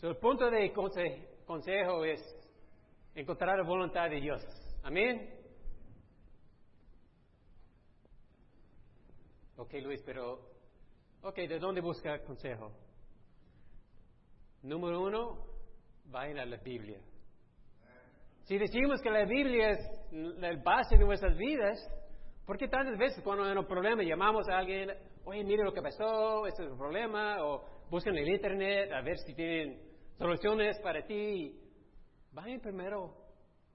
El 0.07 0.17
punto 0.17 0.49
de 0.51 0.73
consejo 0.73 2.05
es 2.05 2.21
encontrar 3.15 3.59
la 3.59 3.65
voluntad 3.65 4.09
de 4.09 4.21
Dios. 4.21 4.43
Amén. 4.85 5.35
Ok, 9.57 9.75
Luis, 9.83 10.01
pero, 10.07 10.39
ok, 11.23 11.35
¿de 11.35 11.59
dónde 11.59 11.81
busca 11.81 12.23
consejo? 12.23 12.71
Número 14.63 15.03
uno, 15.03 15.45
vayan 16.05 16.39
a 16.39 16.47
la 16.47 16.59
Biblia. 16.59 17.01
Si 18.45 18.57
decimos 18.57 19.01
que 19.03 19.11
la 19.11 19.25
Biblia 19.25 19.71
es 19.71 19.79
la 20.13 20.55
base 20.63 20.97
de 20.97 21.05
nuestras 21.05 21.37
vidas, 21.37 21.77
¿por 22.47 22.57
qué 22.57 22.69
tantas 22.69 22.97
veces 22.97 23.23
cuando 23.25 23.45
hay 23.45 23.57
un 23.57 23.67
problema 23.67 24.03
llamamos 24.05 24.49
a 24.49 24.59
alguien, 24.59 24.91
oye, 25.25 25.43
mire 25.43 25.65
lo 25.65 25.73
que 25.73 25.83
pasó, 25.83 26.47
este 26.47 26.63
es 26.63 26.71
el 26.71 26.77
problema, 26.77 27.45
o 27.45 27.65
buscan 27.91 28.17
en 28.17 28.23
el 28.23 28.35
Internet 28.35 28.93
a 28.93 29.03
ver 29.03 29.19
si 29.19 29.35
tienen 29.35 29.88
soluciones 30.19 30.79
para 30.81 31.07
ti? 31.07 31.57
Vayan 32.33 32.61
primero 32.61 33.15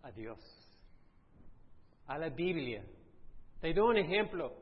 a 0.01 0.11
Dios, 0.11 0.39
a 2.05 2.17
la 2.17 2.29
Biblia. 2.29 2.85
Te 3.61 3.73
doy 3.73 3.89
un 3.89 3.97
ejemplo. 3.97 4.53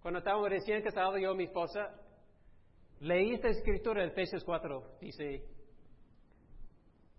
Cuando 0.00 0.18
estábamos 0.18 0.48
recién 0.48 0.82
casados, 0.82 1.20
yo 1.20 1.32
y 1.32 1.36
mi 1.36 1.44
esposa, 1.44 1.94
leí 3.00 3.34
esta 3.34 3.48
escritura 3.48 4.02
en 4.02 4.10
Efesios 4.10 4.42
4. 4.44 4.98
Dice, 5.00 5.44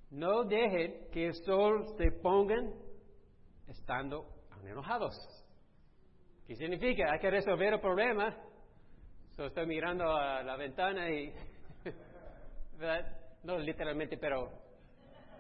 no 0.10 0.44
dejen 0.44 1.10
que 1.12 1.28
el 1.28 1.34
sol 1.46 1.86
se 1.98 2.12
pongan 2.12 2.74
estando 3.68 4.28
enojados. 4.66 5.16
¿Qué 6.48 6.56
significa? 6.56 7.12
Hay 7.12 7.20
que 7.20 7.30
resolver 7.30 7.74
el 7.74 7.80
problema. 7.80 8.36
estoy 9.38 9.66
mirando 9.66 10.12
a 10.12 10.44
la 10.44 10.58
ventana 10.58 11.10
y... 11.10 11.34
no 13.44 13.58
literalmente, 13.58 14.18
pero, 14.18 14.52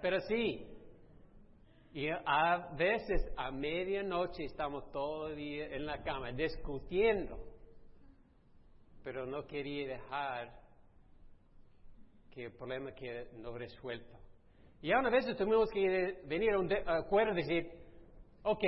pero 0.01 0.19
sí. 0.21 0.67
Y 1.93 2.09
a 2.09 2.73
veces 2.75 3.31
a 3.37 3.51
medianoche 3.51 4.45
estamos 4.45 4.91
todo 4.91 5.29
el 5.29 5.35
día 5.35 5.67
en 5.67 5.85
la 5.85 6.01
cama 6.03 6.31
discutiendo. 6.31 7.37
Pero 9.03 9.25
no 9.25 9.45
quería 9.45 9.87
dejar 9.87 10.63
que 12.31 12.45
el 12.45 12.51
problema 12.53 12.93
quede 12.93 13.29
no 13.33 13.55
resuelto. 13.57 14.17
Y 14.81 14.91
a 14.91 14.99
veces 15.01 15.37
tuvimos 15.37 15.69
que 15.69 16.19
venir 16.25 16.51
a 16.51 16.59
un 16.59 16.69
acuerdo 16.87 17.33
y 17.33 17.43
decir, 17.43 17.71
ok, 18.43 18.63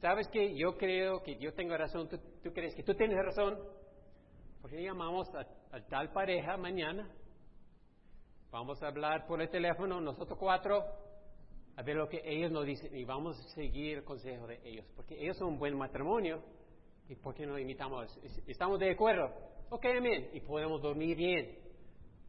sabes 0.00 0.28
que 0.28 0.56
yo 0.56 0.76
creo 0.76 1.22
que 1.22 1.36
yo 1.36 1.52
tengo 1.52 1.76
razón, 1.76 2.08
tú, 2.08 2.52
crees 2.52 2.74
que 2.74 2.82
tú 2.82 2.94
tienes 2.94 3.16
razón, 3.22 3.58
porque 4.62 4.82
llamamos 4.82 5.28
a, 5.34 5.80
tal 5.88 6.10
pareja 6.12 6.56
mañana, 6.56 7.10
vamos 8.54 8.82
a 8.82 8.86
hablar 8.86 9.26
por 9.26 9.42
el 9.42 9.50
teléfono, 9.50 10.00
nosotros 10.00 10.38
cuatro, 10.38 10.84
a 11.76 11.82
ver 11.82 11.96
lo 11.96 12.08
que 12.08 12.22
ellos 12.24 12.52
nos 12.52 12.64
dicen 12.64 12.96
y 12.96 13.04
vamos 13.04 13.38
a 13.38 13.48
seguir 13.54 13.98
el 13.98 14.04
consejo 14.04 14.46
de 14.46 14.60
ellos, 14.64 14.86
porque 14.94 15.20
ellos 15.20 15.36
son 15.36 15.48
un 15.48 15.58
buen 15.58 15.76
matrimonio 15.76 16.40
¿Y 17.08 17.16
por 17.16 17.34
qué 17.34 17.46
no 17.46 17.58
imitamos? 17.58 18.18
¿Estamos 18.46 18.78
de 18.78 18.92
acuerdo? 18.92 19.30
Ok, 19.70 19.84
amén. 19.98 20.30
Y 20.32 20.40
podemos 20.40 20.80
dormir 20.80 21.16
bien. 21.16 21.58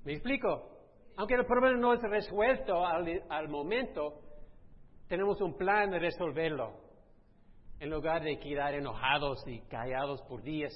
¿Me 0.03 0.13
explico? 0.13 0.69
Aunque 1.15 1.35
el 1.35 1.45
problema 1.45 1.77
no 1.79 1.93
es 1.93 2.01
resuelto 2.01 2.85
al, 2.85 3.47
momento, 3.47 4.19
tenemos 5.07 5.39
un 5.39 5.55
plan 5.55 5.91
de 5.91 5.99
resolverlo. 5.99 6.73
En 7.79 7.89
lugar 7.89 8.21
de 8.23 8.37
quedar 8.37 8.73
enojados 8.73 9.47
y 9.47 9.61
callados 9.61 10.21
por 10.23 10.41
días. 10.41 10.73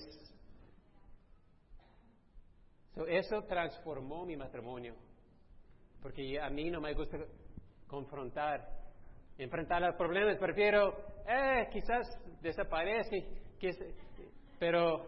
eso 3.08 3.42
transformó 3.44 4.26
mi 4.26 4.38
matrimonio. 4.38 4.96
Porque 6.02 6.40
a 6.40 6.50
mí 6.50 6.70
no 6.70 6.80
me 6.80 6.94
gusta 6.94 7.18
confrontar, 7.88 8.68
enfrentar 9.38 9.82
los 9.82 9.96
problemas. 9.96 10.38
Prefiero, 10.38 10.96
eh, 11.28 11.68
quizás 11.72 12.08
desaparece 12.42 13.40
pero 14.58 15.06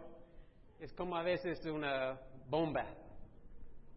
es 0.79 0.93
como 0.93 1.15
a 1.15 1.23
veces 1.23 1.63
una 1.65 2.19
bomba, 2.47 2.85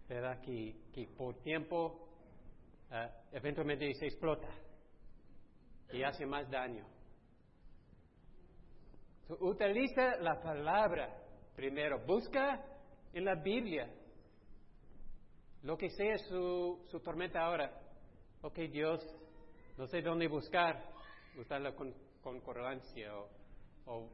¿verdad? 0.09 0.41
Que, 0.41 0.75
por 1.17 1.41
tiempo 1.41 2.09
uh, 2.91 3.37
eventualmente 3.37 3.93
se 3.95 4.07
explota 4.07 4.49
y 5.93 6.03
hace 6.03 6.27
más 6.27 6.49
daño. 6.51 6.87
utiliza 9.41 10.17
la 10.21 10.41
palabra 10.41 11.09
primero, 11.57 12.05
busca 12.07 12.65
en 13.13 13.25
la 13.25 13.35
Biblia 13.37 13.89
lo 15.65 15.79
que 15.79 15.91
sea 15.91 16.17
su, 16.19 16.85
su 16.91 17.01
tormenta 17.01 17.41
ahora. 17.41 17.73
Ok, 18.43 18.59
Dios, 18.71 19.01
no 19.79 19.87
sé 19.87 20.03
dónde 20.03 20.29
buscar, 20.29 20.85
buscar 21.35 21.61
la 21.61 21.75
concordancia 22.23 23.13
o, 23.87 24.09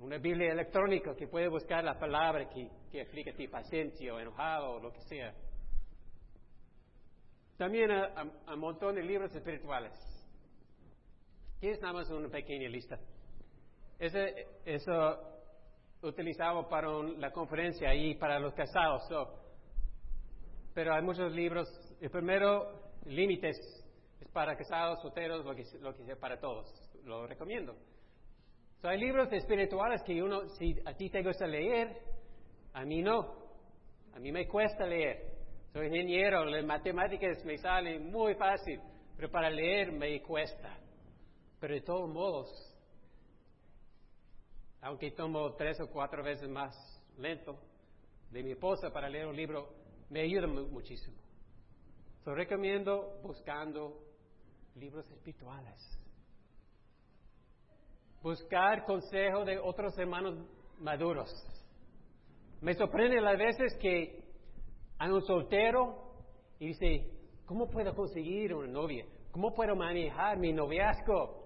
una 0.00 0.18
Biblia 0.18 0.52
electrónica 0.52 1.14
que 1.16 1.26
puede 1.26 1.48
buscar 1.48 1.82
la 1.82 1.98
palabra 1.98 2.50
que, 2.50 2.68
que 2.90 3.00
explica 3.00 3.32
ti 3.32 3.48
paciencia 3.48 4.12
o 4.14 4.18
enojado 4.18 4.72
o 4.72 4.80
lo 4.80 4.92
que 4.92 5.00
sea. 5.02 5.34
También 7.56 7.90
a, 7.90 8.22
un 8.52 8.58
montón 8.58 8.94
de 8.94 9.02
libros 9.02 9.34
espirituales. 9.34 9.92
Aquí 11.56 11.68
es 11.68 11.80
nada 11.80 11.94
más 11.94 12.10
una 12.10 12.28
pequeña 12.28 12.68
lista. 12.68 12.98
Ese, 13.98 14.46
eso 14.66 15.18
utilizado 16.02 16.68
para 16.68 16.88
la 17.16 17.30
conferencia 17.30 17.94
y 17.94 18.14
para 18.16 18.38
los 18.38 18.52
casados. 18.52 19.02
Pero 20.76 20.94
hay 20.94 21.02
muchos 21.02 21.32
libros. 21.32 21.66
El 22.00 22.10
primero, 22.10 22.92
Límites, 23.06 23.56
es 24.20 24.28
para 24.28 24.56
casados, 24.56 25.00
solteros, 25.00 25.44
lo 25.44 25.56
que, 25.56 25.64
lo 25.80 25.92
que 25.96 26.04
sea 26.04 26.16
para 26.16 26.38
todos. 26.38 26.66
Lo 27.04 27.26
recomiendo 27.26 27.74
hay 28.82 28.98
libros 28.98 29.32
espirituales 29.32 30.02
que 30.02 30.22
uno, 30.22 30.48
si 30.50 30.76
a 30.84 30.94
ti 30.94 31.10
te 31.10 31.22
gusta 31.22 31.46
leer, 31.46 31.96
a 32.72 32.84
mí 32.84 33.02
no. 33.02 33.46
A 34.14 34.18
mí 34.18 34.32
me 34.32 34.46
cuesta 34.46 34.86
leer. 34.86 35.34
Soy 35.72 35.86
ingeniero, 35.86 36.44
las 36.44 36.64
matemáticas 36.64 37.44
me 37.44 37.58
salen 37.58 38.10
muy 38.10 38.34
fácil, 38.34 38.80
pero 39.16 39.30
para 39.30 39.50
leer 39.50 39.92
me 39.92 40.22
cuesta. 40.22 40.78
Pero 41.60 41.74
de 41.74 41.80
todos 41.80 42.08
modos, 42.08 42.48
aunque 44.80 45.10
tomo 45.10 45.54
tres 45.54 45.80
o 45.80 45.90
cuatro 45.90 46.22
veces 46.22 46.48
más 46.48 46.74
lento 47.18 47.58
de 48.30 48.42
mi 48.42 48.52
esposa 48.52 48.90
para 48.92 49.08
leer 49.08 49.26
un 49.26 49.36
libro, 49.36 49.68
me 50.10 50.20
ayuda 50.20 50.46
muchísimo. 50.46 51.16
So, 52.24 52.34
recomiendo 52.34 53.20
buscando 53.22 54.00
libros 54.74 55.08
espirituales. 55.10 55.96
buscar 58.26 58.84
consejo 58.84 59.44
de 59.44 59.56
otros 59.56 59.96
hermanos 59.96 60.34
maduros. 60.80 61.30
Me 62.60 62.74
sorprende 62.74 63.20
las 63.20 63.38
veces 63.38 63.76
que 63.80 64.20
hay 64.98 65.10
un 65.10 65.22
soltero 65.22 65.94
y 66.58 66.66
dice, 66.66 67.06
¿cómo 67.44 67.70
puedo 67.70 67.94
conseguir 67.94 68.52
una 68.52 68.66
novia? 68.66 69.04
¿Cómo 69.30 69.54
puedo 69.54 69.76
manejar 69.76 70.38
mi 70.38 70.52
noviazgo? 70.52 71.44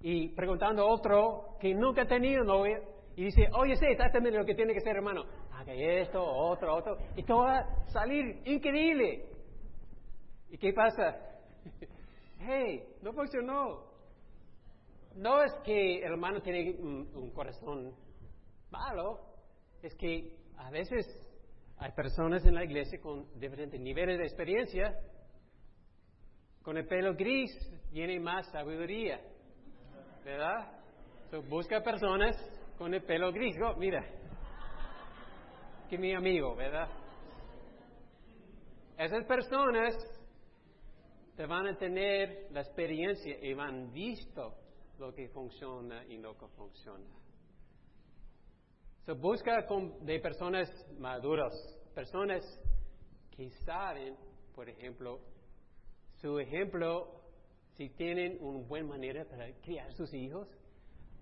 Y 0.00 0.28
preguntando 0.28 0.84
a 0.84 0.86
otro 0.86 1.58
que 1.60 1.74
nunca 1.74 2.02
ha 2.02 2.08
tenido 2.08 2.44
novia 2.44 2.80
y 3.14 3.24
dice, 3.24 3.48
oye, 3.52 3.76
sí, 3.76 3.84
exactamente 3.90 4.38
lo 4.38 4.46
que 4.46 4.54
tiene 4.54 4.72
que 4.72 4.80
ser, 4.80 4.96
hermano. 4.96 5.24
Haga 5.62 5.74
esto, 5.74 6.20
otro, 6.20 6.74
otro. 6.74 6.98
Y 7.14 7.22
todo 7.22 7.44
va 7.44 7.60
a 7.60 7.86
salir 7.90 8.42
increíble. 8.46 9.24
¿Y 10.50 10.58
qué 10.58 10.72
pasa? 10.72 11.16
hey, 12.40 12.82
no 13.00 13.12
funcionó. 13.12 13.84
No 15.14 15.40
es 15.40 15.52
que 15.64 15.98
el 15.98 16.12
hermano 16.12 16.40
tiene 16.40 16.74
un, 16.80 17.30
corazón 17.30 17.94
malo, 18.70 19.20
es 19.82 19.94
que 19.94 20.36
a 20.56 20.70
veces 20.70 21.06
hay 21.78 21.92
personas 21.92 22.44
en 22.44 22.54
la 22.54 22.64
iglesia 22.64 23.00
con 23.00 23.28
diferentes 23.38 23.80
niveles 23.80 24.18
de 24.18 24.24
experiencia. 24.24 24.98
Con 26.62 26.76
el 26.76 26.86
pelo 26.88 27.14
gris 27.14 27.52
tiene 27.92 28.18
más 28.18 28.50
sabiduría, 28.50 29.20
¿verdad? 30.24 30.80
busca 31.48 31.82
personas 31.82 32.36
con 32.78 32.94
el 32.94 33.02
pelo 33.04 33.32
gris. 33.32 33.54
Mira, 33.78 34.04
mi 35.98 36.14
amigo, 36.14 36.54
¿verdad? 36.54 36.88
Esas 38.98 39.24
personas 39.24 39.94
te 41.36 41.46
van 41.46 41.66
a 41.66 41.76
tener 41.76 42.48
la 42.50 42.60
experiencia 42.60 43.36
y 43.42 43.54
van 43.54 43.92
visto 43.92 44.54
lo 44.98 45.12
que 45.12 45.28
funciona 45.28 46.04
y 46.06 46.18
no 46.18 46.36
que 46.36 46.46
funciona. 46.48 47.04
So, 49.04 49.16
busca 49.16 49.66
de 50.02 50.20
personas 50.20 50.68
maduras, 50.98 51.52
personas 51.94 52.42
que 53.36 53.50
saben, 53.64 54.16
por 54.54 54.68
ejemplo, 54.68 55.20
su 56.20 56.38
ejemplo, 56.38 57.20
si 57.76 57.88
tienen 57.90 58.38
una 58.40 58.64
buena 58.68 58.88
manera 58.88 59.24
para 59.24 59.52
criar 59.60 59.92
sus 59.94 60.12
hijos, 60.14 60.48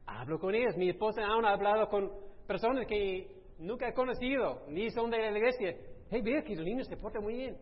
hablo 0.05 0.39
con 0.39 0.55
ellos. 0.55 0.77
Mi 0.77 0.91
esposa 0.91 1.25
aún 1.25 1.47
ha 1.47 1.53
hablado 1.53 1.89
con 1.89 2.13
personas 2.47 2.87
que 2.87 3.40
nunca 3.61 3.89
he 3.89 3.95
conocido, 3.95 4.65
ni 4.69 4.91
son 4.91 5.11
de 5.11 5.19
la 5.19 5.39
iglesia. 5.39 5.77
Hey, 6.11 6.23
ve 6.23 6.43
que 6.43 6.57
los 6.57 6.65
niños 6.65 6.89
se 6.89 6.97
portan 6.97 7.23
muy 7.23 7.35
bien. 7.35 7.57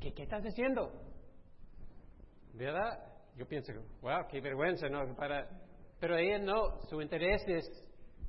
¿Qué, 0.00 0.12
qué 0.12 0.24
estás 0.24 0.42
haciendo? 0.42 0.92
¿Verdad? 2.54 2.98
Yo 3.36 3.46
pienso, 3.46 3.72
wow, 4.00 4.26
qué 4.28 4.40
vergüenza, 4.40 4.88
¿no? 4.88 5.14
Para, 5.14 5.48
pero 6.00 6.16
ella 6.16 6.38
no, 6.38 6.80
su 6.88 7.00
interés 7.00 7.42
es 7.46 7.64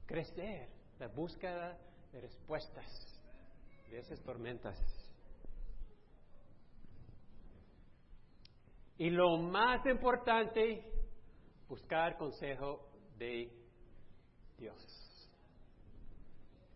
crecer, 0.06 0.70
la 1.00 1.08
búsqueda 1.08 1.78
de 2.12 2.22
respuestas 2.22 2.86
de 3.90 4.00
esas 4.00 4.22
tormentas. 4.22 4.78
Y 8.98 9.10
lo 9.10 9.38
más 9.38 9.86
importante, 9.86 10.84
buscar 11.68 12.18
consejo 12.18 12.90
de 13.18 13.52
Dios. 14.58 15.03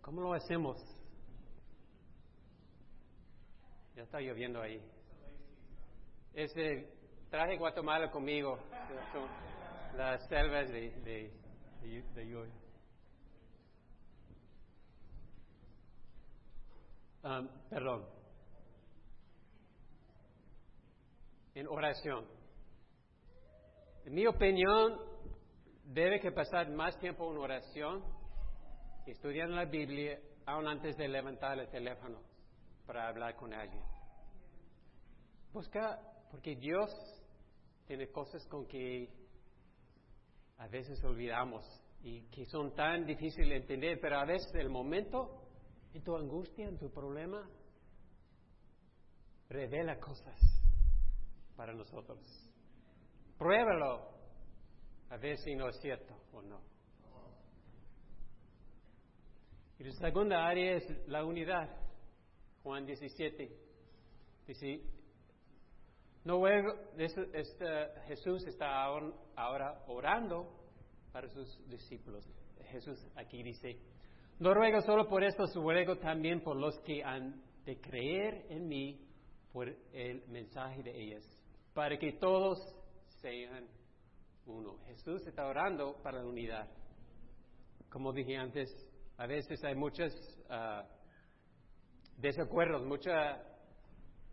¿Cómo 0.07 0.21
lo 0.21 0.33
hacemos? 0.33 0.77
Ya 3.93 4.03
está 4.03 4.21
lloviendo 4.21 4.61
ahí. 4.61 4.81
Ese 6.33 6.89
traje 7.29 7.57
Guatemala 7.57 8.09
conmigo. 8.09 8.57
las 9.97 10.25
selvas 10.29 10.69
de, 10.69 10.91
de, 11.01 11.33
de, 12.15 12.49
um, 17.23 17.49
perdón. 17.69 18.05
En 21.53 21.67
oración. 21.67 22.25
En 24.05 24.13
mi 24.13 24.25
opinión, 24.25 25.01
debe 25.83 26.21
que 26.21 26.31
pasar 26.31 26.69
más 26.69 26.97
tiempo 26.97 27.29
en 27.29 27.39
oración, 27.39 28.17
estudiando 29.11 29.55
la 29.55 29.65
Biblia, 29.65 30.19
aún 30.45 30.67
antes 30.67 30.95
de 30.97 31.07
levantar 31.07 31.59
el 31.59 31.69
teléfono 31.69 32.21
para 32.85 33.07
hablar 33.07 33.35
con 33.35 33.53
alguien. 33.53 33.83
Busca, 35.53 35.99
porque 36.31 36.55
Dios 36.55 36.89
tiene 37.85 38.09
cosas 38.09 38.45
con 38.47 38.65
que 38.67 39.09
a 40.57 40.67
veces 40.67 41.03
olvidamos 41.03 41.63
y 42.03 42.21
que 42.29 42.45
son 42.45 42.73
tan 42.75 43.05
difíciles 43.05 43.49
de 43.49 43.55
entender, 43.57 43.99
pero 44.01 44.17
a 44.17 44.25
veces 44.25 44.53
el 44.55 44.69
momento, 44.69 45.43
en 45.93 46.03
tu 46.03 46.15
angustia, 46.15 46.67
en 46.67 46.77
tu 46.77 46.89
problema, 46.91 47.49
revela 49.49 49.99
cosas 49.99 50.39
para 51.55 51.73
nosotros. 51.73 52.19
Pruébalo 53.37 54.17
a 55.09 55.17
ver 55.17 55.37
si 55.37 55.55
no 55.55 55.69
es 55.69 55.79
cierto 55.79 56.13
o 56.33 56.41
no. 56.41 56.76
Y 59.79 59.83
la 59.83 59.91
segunda 59.93 60.47
área 60.47 60.75
es 60.75 61.07
la 61.07 61.23
unidad. 61.23 61.69
Juan 62.63 62.85
17 62.85 63.49
dice, 64.47 64.81
no 66.23 66.45
este, 66.47 67.65
Jesús 68.07 68.45
está 68.47 68.83
ahora 68.83 69.83
orando 69.87 70.51
para 71.11 71.29
sus 71.29 71.69
discípulos. 71.69 72.27
Jesús 72.65 72.99
aquí 73.15 73.43
dice, 73.43 73.77
no 74.39 74.53
ruego 74.53 74.81
solo 74.81 75.07
por 75.07 75.23
esto, 75.23 75.45
ruego 75.55 75.97
también 75.97 76.41
por 76.41 76.57
los 76.57 76.77
que 76.79 77.03
han 77.03 77.41
de 77.65 77.79
creer 77.79 78.45
en 78.49 78.67
mí 78.67 78.99
por 79.51 79.69
el 79.93 80.27
mensaje 80.27 80.83
de 80.83 81.01
ellas, 81.01 81.23
para 81.73 81.97
que 81.97 82.13
todos 82.13 82.59
sean 83.21 83.67
uno. 84.45 84.77
Jesús 84.85 85.25
está 85.25 85.45
orando 85.45 85.97
para 86.03 86.19
la 86.19 86.25
unidad. 86.25 86.67
Como 87.89 88.13
dije 88.13 88.37
antes, 88.37 88.69
a 89.17 89.25
veces 89.25 89.63
hay 89.63 89.75
muchos 89.75 90.13
uh, 90.49 90.83
desacuerdos, 92.17 92.85
mucho 92.85 93.09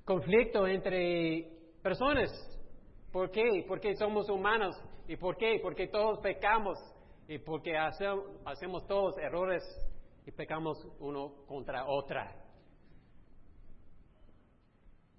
conflicto 0.04 0.66
entre 0.66 1.50
personas. 1.82 2.30
¿Por 3.10 3.30
qué? 3.30 3.64
Porque 3.66 3.96
somos 3.96 4.28
humanos. 4.28 4.76
¿Y 5.08 5.16
por 5.16 5.36
qué? 5.36 5.58
Porque 5.62 5.88
todos 5.88 6.18
pecamos. 6.20 6.78
Y 7.26 7.38
porque 7.38 7.76
hacemos, 7.76 8.86
todos 8.86 9.16
errores 9.18 9.62
y 10.26 10.30
pecamos 10.30 10.76
uno 10.98 11.46
contra 11.46 11.86
otra. 11.86 12.34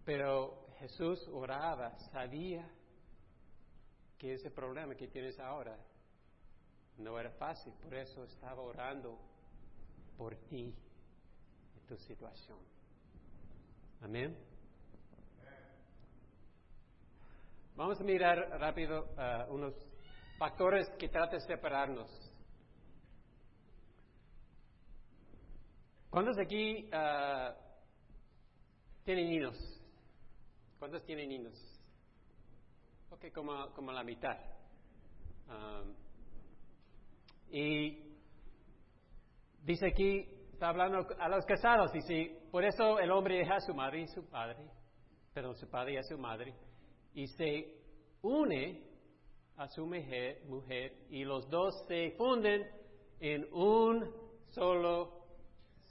Pero 0.04 0.68
Jesús 0.78 1.28
oraba, 1.34 1.98
sabía 2.12 2.70
que 4.20 4.34
ese 4.34 4.52
problema 4.52 4.94
que 4.94 5.08
tienes 5.08 5.40
ahora 5.40 5.76
no 6.98 7.20
era 7.20 7.32
fácil, 7.32 7.74
por 7.82 7.96
eso 7.96 8.24
estaba 8.24 8.62
orando 8.62 9.20
por 10.18 10.36
ti 10.48 10.74
en 11.76 11.86
tu 11.88 11.98
situación. 11.98 12.60
Amén. 14.02 14.38
Vamos 17.76 18.00
a 18.00 18.04
mirar 18.04 18.38
rápido 18.60 19.04
uh, 19.18 19.54
unos 19.54 19.74
factores 20.38 20.88
que 20.98 21.10
tratan 21.10 21.40
de 21.40 21.46
separarnos. 21.46 22.10
¿Cuántos 26.10 26.38
aquí 26.38 26.90
uh, 26.94 27.54
tienen 29.04 29.30
niños? 29.30 29.82
¿Cuántos 30.80 31.04
tienen 31.04 31.28
niños? 31.28 31.54
Ok, 33.10 33.26
como, 33.34 33.72
como 33.74 33.92
la 33.92 34.04
mitad. 34.04 34.38
Um, 35.50 35.94
y 37.50 38.05
dice 39.66 39.88
aquí, 39.88 40.28
está 40.54 40.70
hablando 40.70 41.08
a 41.20 41.28
los 41.28 41.46
casados, 41.46 41.92
si 41.92 42.38
por 42.52 42.64
eso 42.64 43.00
el 43.00 43.12
hombre 43.12 43.40
deja 43.40 43.56
a 43.56 43.62
su 43.62 43.74
madre 43.74 44.02
y 44.02 44.08
su 44.08 44.24
padre, 44.30 44.58
perdón, 45.34 45.56
su 45.56 45.70
padre 45.70 45.94
y 45.94 45.98
a 45.98 46.04
su 46.04 46.18
madre, 46.18 46.54
y 47.14 47.28
se 47.28 47.76
une 48.22 48.84
a 49.58 49.68
su 49.68 49.86
mujer, 49.86 50.44
mujer 50.46 50.94
y 51.10 51.24
los 51.24 51.50
dos 51.50 51.74
se 51.88 52.12
funden 52.12 52.70
en 53.20 53.46
un 53.54 54.14
solo 54.50 55.26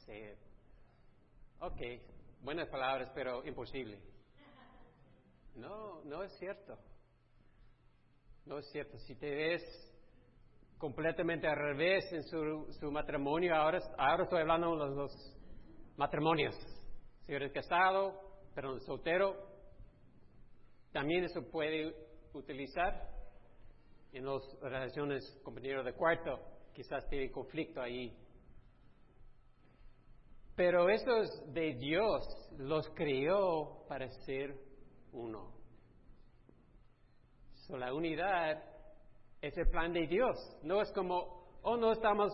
ser. 0.06 0.36
Ok, 1.60 1.80
buenas 2.42 2.68
palabras, 2.68 3.10
pero 3.14 3.44
imposible. 3.44 3.98
No, 5.56 6.02
no 6.04 6.22
es 6.22 6.32
cierto. 6.38 6.78
No 8.44 8.58
es 8.58 8.70
cierto. 8.70 8.98
Si 8.98 9.14
te 9.14 9.30
ves 9.34 9.93
completamente 10.84 11.46
al 11.46 11.56
revés 11.56 12.04
en 12.12 12.22
su, 12.24 12.70
su 12.78 12.92
matrimonio, 12.92 13.56
ahora, 13.56 13.78
ahora 13.96 14.24
estoy 14.24 14.42
hablando 14.42 14.76
de 14.76 14.94
los 14.94 15.12
matrimonios. 15.96 16.54
Si 17.22 17.32
eres 17.32 17.52
casado, 17.52 18.12
pero 18.54 18.78
soltero, 18.80 19.34
también 20.92 21.24
eso 21.24 21.40
puede 21.50 21.90
utilizar. 22.34 23.00
en 24.12 24.26
las 24.26 24.42
relaciones 24.60 25.24
compañeros 25.42 25.86
de 25.86 25.94
cuarto, 25.94 26.38
quizás 26.74 27.08
tiene 27.08 27.30
conflicto 27.30 27.80
ahí. 27.80 28.14
Pero 30.54 30.90
eso 30.90 31.16
es 31.22 31.54
de 31.54 31.76
Dios, 31.76 32.50
los 32.58 32.86
creó 32.90 33.86
para 33.88 34.06
ser 34.26 34.54
uno. 35.12 35.50
la 37.70 37.94
unidad 37.94 38.73
es 39.46 39.58
el 39.58 39.68
plan 39.68 39.92
de 39.92 40.06
Dios, 40.06 40.36
no 40.62 40.80
es 40.80 40.90
como, 40.92 41.58
oh, 41.62 41.76
no 41.76 41.92
estamos 41.92 42.32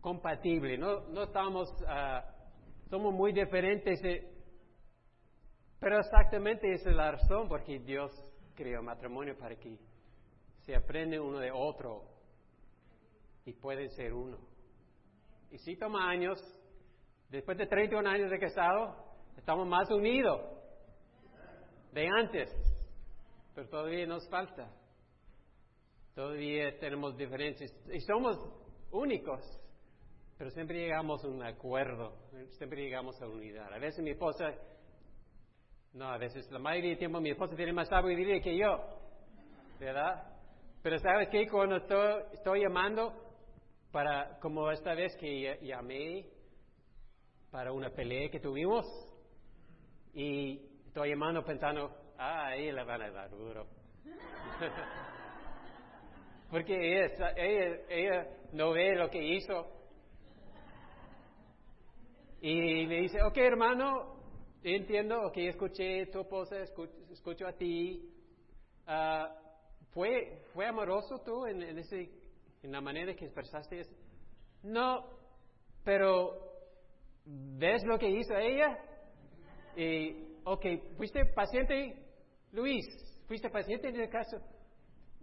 compatibles, 0.00 0.78
no, 0.78 1.00
no 1.08 1.24
estamos, 1.24 1.70
uh, 1.82 2.88
somos 2.88 3.12
muy 3.12 3.32
diferentes, 3.32 4.02
eh, 4.02 4.32
pero 5.78 5.98
exactamente 5.98 6.72
esa 6.72 6.88
es 6.88 6.96
la 6.96 7.12
razón 7.12 7.48
porque 7.48 7.80
Dios 7.80 8.10
creó 8.54 8.82
matrimonio 8.82 9.36
para 9.36 9.56
que 9.56 9.76
se 10.60 10.74
aprende 10.74 11.20
uno 11.20 11.38
de 11.38 11.50
otro 11.52 12.02
y 13.44 13.52
pueden 13.52 13.90
ser 13.90 14.14
uno. 14.14 14.38
Y 15.50 15.58
si 15.58 15.76
toma 15.76 16.08
años, 16.08 16.38
después 17.28 17.58
de 17.58 17.66
31 17.66 18.08
años 18.08 18.30
de 18.30 18.38
casado, 18.38 18.96
estamos 19.36 19.66
más 19.68 19.90
unidos 19.90 20.40
de 21.92 22.08
antes, 22.08 22.50
pero 23.54 23.68
todavía 23.68 24.06
nos 24.06 24.26
falta. 24.30 24.81
Todavía 26.14 26.78
tenemos 26.78 27.16
diferencias 27.16 27.72
y 27.90 28.00
somos 28.00 28.36
únicos, 28.90 29.40
pero 30.36 30.50
siempre 30.50 30.78
llegamos 30.78 31.24
a 31.24 31.28
un 31.28 31.42
acuerdo, 31.42 32.14
siempre 32.58 32.82
llegamos 32.82 33.20
a 33.22 33.26
unidad. 33.26 33.72
A 33.72 33.78
veces 33.78 34.04
mi 34.04 34.10
esposa, 34.10 34.52
no, 35.94 36.10
a 36.10 36.18
veces 36.18 36.50
la 36.50 36.58
mayoría 36.58 36.90
del 36.90 36.98
tiempo 36.98 37.20
mi 37.20 37.30
esposa 37.30 37.56
tiene 37.56 37.72
más 37.72 37.88
sabiduría 37.88 38.42
que 38.42 38.58
yo, 38.58 38.76
¿verdad? 39.80 40.32
Pero 40.82 40.98
¿sabes 40.98 41.28
qué? 41.30 41.46
Cuando 41.48 41.76
estoy, 41.76 42.60
llamando 42.60 43.14
para, 43.90 44.38
como 44.40 44.70
esta 44.70 44.94
vez 44.94 45.16
que 45.16 45.58
llamé 45.62 46.26
para 47.50 47.72
una 47.72 47.88
pelea 47.88 48.28
que 48.30 48.40
tuvimos, 48.40 48.84
y 50.12 50.60
estoy 50.88 51.10
llamando 51.10 51.42
pensando, 51.42 51.90
ah, 52.18 52.48
ahí 52.48 52.70
le 52.70 52.84
van 52.84 53.00
a 53.00 53.10
dar 53.10 53.30
duro. 53.30 53.66
Porque 56.52 56.74
ella, 56.76 57.32
ella, 57.34 57.78
ella 57.88 58.26
no 58.52 58.72
ve 58.72 58.94
lo 58.94 59.08
que 59.08 59.24
hizo. 59.24 59.66
Y 62.42 62.86
me 62.86 63.00
dice, 63.00 63.22
ok 63.22 63.38
hermano, 63.38 64.16
entiendo, 64.62 65.28
ok, 65.28 65.36
escuché 65.38 66.04
tu 66.12 66.20
esposa, 66.20 66.56
escucho, 67.10 67.46
a 67.46 67.54
ti. 67.54 68.06
Uh, 68.86 69.32
¿Fue, 69.94 70.42
fue 70.52 70.66
amoroso 70.66 71.22
tú 71.24 71.46
en, 71.46 71.62
ese, 71.62 72.10
en 72.62 72.72
la 72.72 72.82
manera 72.82 73.14
que 73.14 73.24
expresaste 73.24 73.80
eso? 73.80 73.94
No, 74.62 75.06
pero 75.82 76.36
¿ves 77.24 77.82
lo 77.86 77.98
que 77.98 78.10
hizo 78.10 78.36
ella? 78.36 78.76
Y, 79.74 80.36
ok, 80.44 80.66
¿fuiste 80.98 81.24
paciente, 81.34 81.96
Luis? 82.52 82.84
¿Fuiste 83.26 83.48
paciente 83.48 83.88
en 83.88 84.02
el 84.02 84.10
caso? 84.10 84.36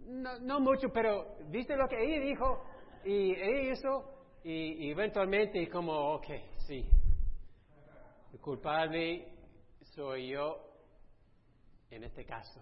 No, 0.06 0.38
no 0.40 0.60
mucho, 0.60 0.88
pero 0.92 1.36
¿viste 1.48 1.76
lo 1.76 1.88
que 1.88 2.02
ella 2.02 2.24
dijo? 2.24 2.64
Y 3.04 3.32
ella 3.34 3.72
hizo, 3.72 4.04
y, 4.44 4.86
y 4.86 4.90
eventualmente 4.90 5.68
como, 5.68 6.14
ok, 6.14 6.26
sí, 6.66 6.88
el 8.32 8.40
culpable 8.40 9.28
soy 9.94 10.28
yo 10.28 10.56
en 11.90 12.04
este 12.04 12.24
caso. 12.24 12.60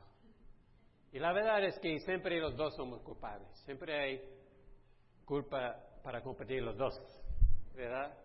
Y 1.12 1.18
la 1.18 1.32
verdad 1.32 1.64
es 1.64 1.78
que 1.78 1.98
siempre 2.00 2.38
los 2.38 2.56
dos 2.56 2.74
somos 2.76 3.00
culpables. 3.02 3.48
Siempre 3.64 3.98
hay 3.98 4.20
culpa 5.24 5.76
para 6.02 6.22
competir 6.22 6.62
los 6.62 6.76
dos, 6.76 6.94
¿verdad? 7.74 8.16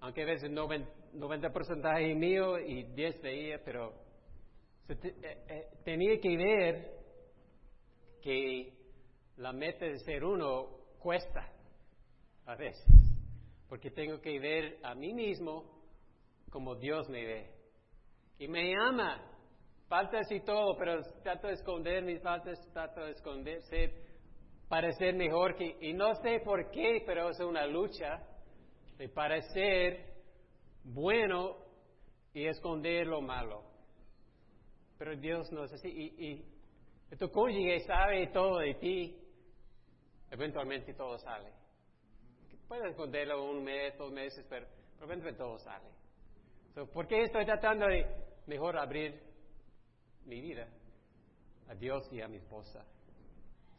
Aunque 0.00 0.22
a 0.22 0.26
veces 0.26 0.50
90%, 0.50 2.00
es 2.00 2.16
mío 2.16 2.58
y 2.58 2.84
10 2.84 3.22
de 3.22 3.46
ella, 3.46 3.62
pero 3.64 3.92
eh, 4.88 5.14
eh, 5.48 5.68
tenía 5.84 6.20
que 6.20 6.36
ver 6.36 6.95
que 8.26 8.72
la 9.36 9.52
meta 9.52 9.84
de 9.84 10.00
ser 10.00 10.24
uno 10.24 10.66
cuesta 10.98 11.48
a 12.44 12.56
veces, 12.56 12.84
porque 13.68 13.92
tengo 13.92 14.20
que 14.20 14.40
ver 14.40 14.80
a 14.82 14.96
mí 14.96 15.14
mismo 15.14 15.62
como 16.50 16.74
Dios 16.74 17.08
me 17.08 17.24
ve. 17.24 17.50
Y 18.40 18.48
me 18.48 18.74
ama 18.76 19.22
Faltas 19.88 20.28
y 20.32 20.40
todo, 20.40 20.76
pero 20.76 21.00
trato 21.22 21.46
de 21.46 21.52
esconder 21.52 22.02
mis 22.02 22.20
faltas, 22.20 22.58
trato 22.72 23.04
de 23.04 23.12
esconder, 23.12 23.62
ser, 23.62 23.92
parecer 24.68 25.14
mejor 25.14 25.54
que, 25.54 25.76
y 25.80 25.92
no 25.92 26.12
sé 26.16 26.40
por 26.44 26.72
qué, 26.72 27.04
pero 27.06 27.30
es 27.30 27.38
una 27.38 27.64
lucha 27.68 28.26
de 28.98 29.08
parecer 29.08 30.04
bueno 30.82 31.58
y 32.34 32.48
esconder 32.48 33.06
lo 33.06 33.20
malo. 33.20 33.62
Pero 34.98 35.14
Dios 35.14 35.52
no 35.52 35.62
es 35.62 35.72
así, 35.72 35.88
y, 35.88 36.26
y 36.26 36.55
tu 37.18 37.30
cónyuge 37.30 37.80
sabe 37.80 38.26
todo 38.28 38.58
de 38.58 38.74
ti, 38.74 39.16
eventualmente 40.30 40.94
todo 40.94 41.18
sale. 41.18 41.52
Puedes 42.66 42.90
esconderlo 42.90 43.44
un 43.44 43.62
mes, 43.62 43.96
dos 43.96 44.12
meses, 44.12 44.44
pero 44.48 44.66
eventualmente 45.00 45.38
todo 45.38 45.58
sale. 45.58 45.88
¿Por 46.92 47.06
qué 47.06 47.22
estoy 47.22 47.44
tratando 47.44 47.86
de 47.86 48.06
mejor 48.46 48.76
abrir 48.76 49.20
mi 50.26 50.40
vida 50.40 50.68
a 51.68 51.74
Dios 51.74 52.08
y 52.12 52.20
a 52.20 52.28
mi 52.28 52.36
esposa. 52.36 52.84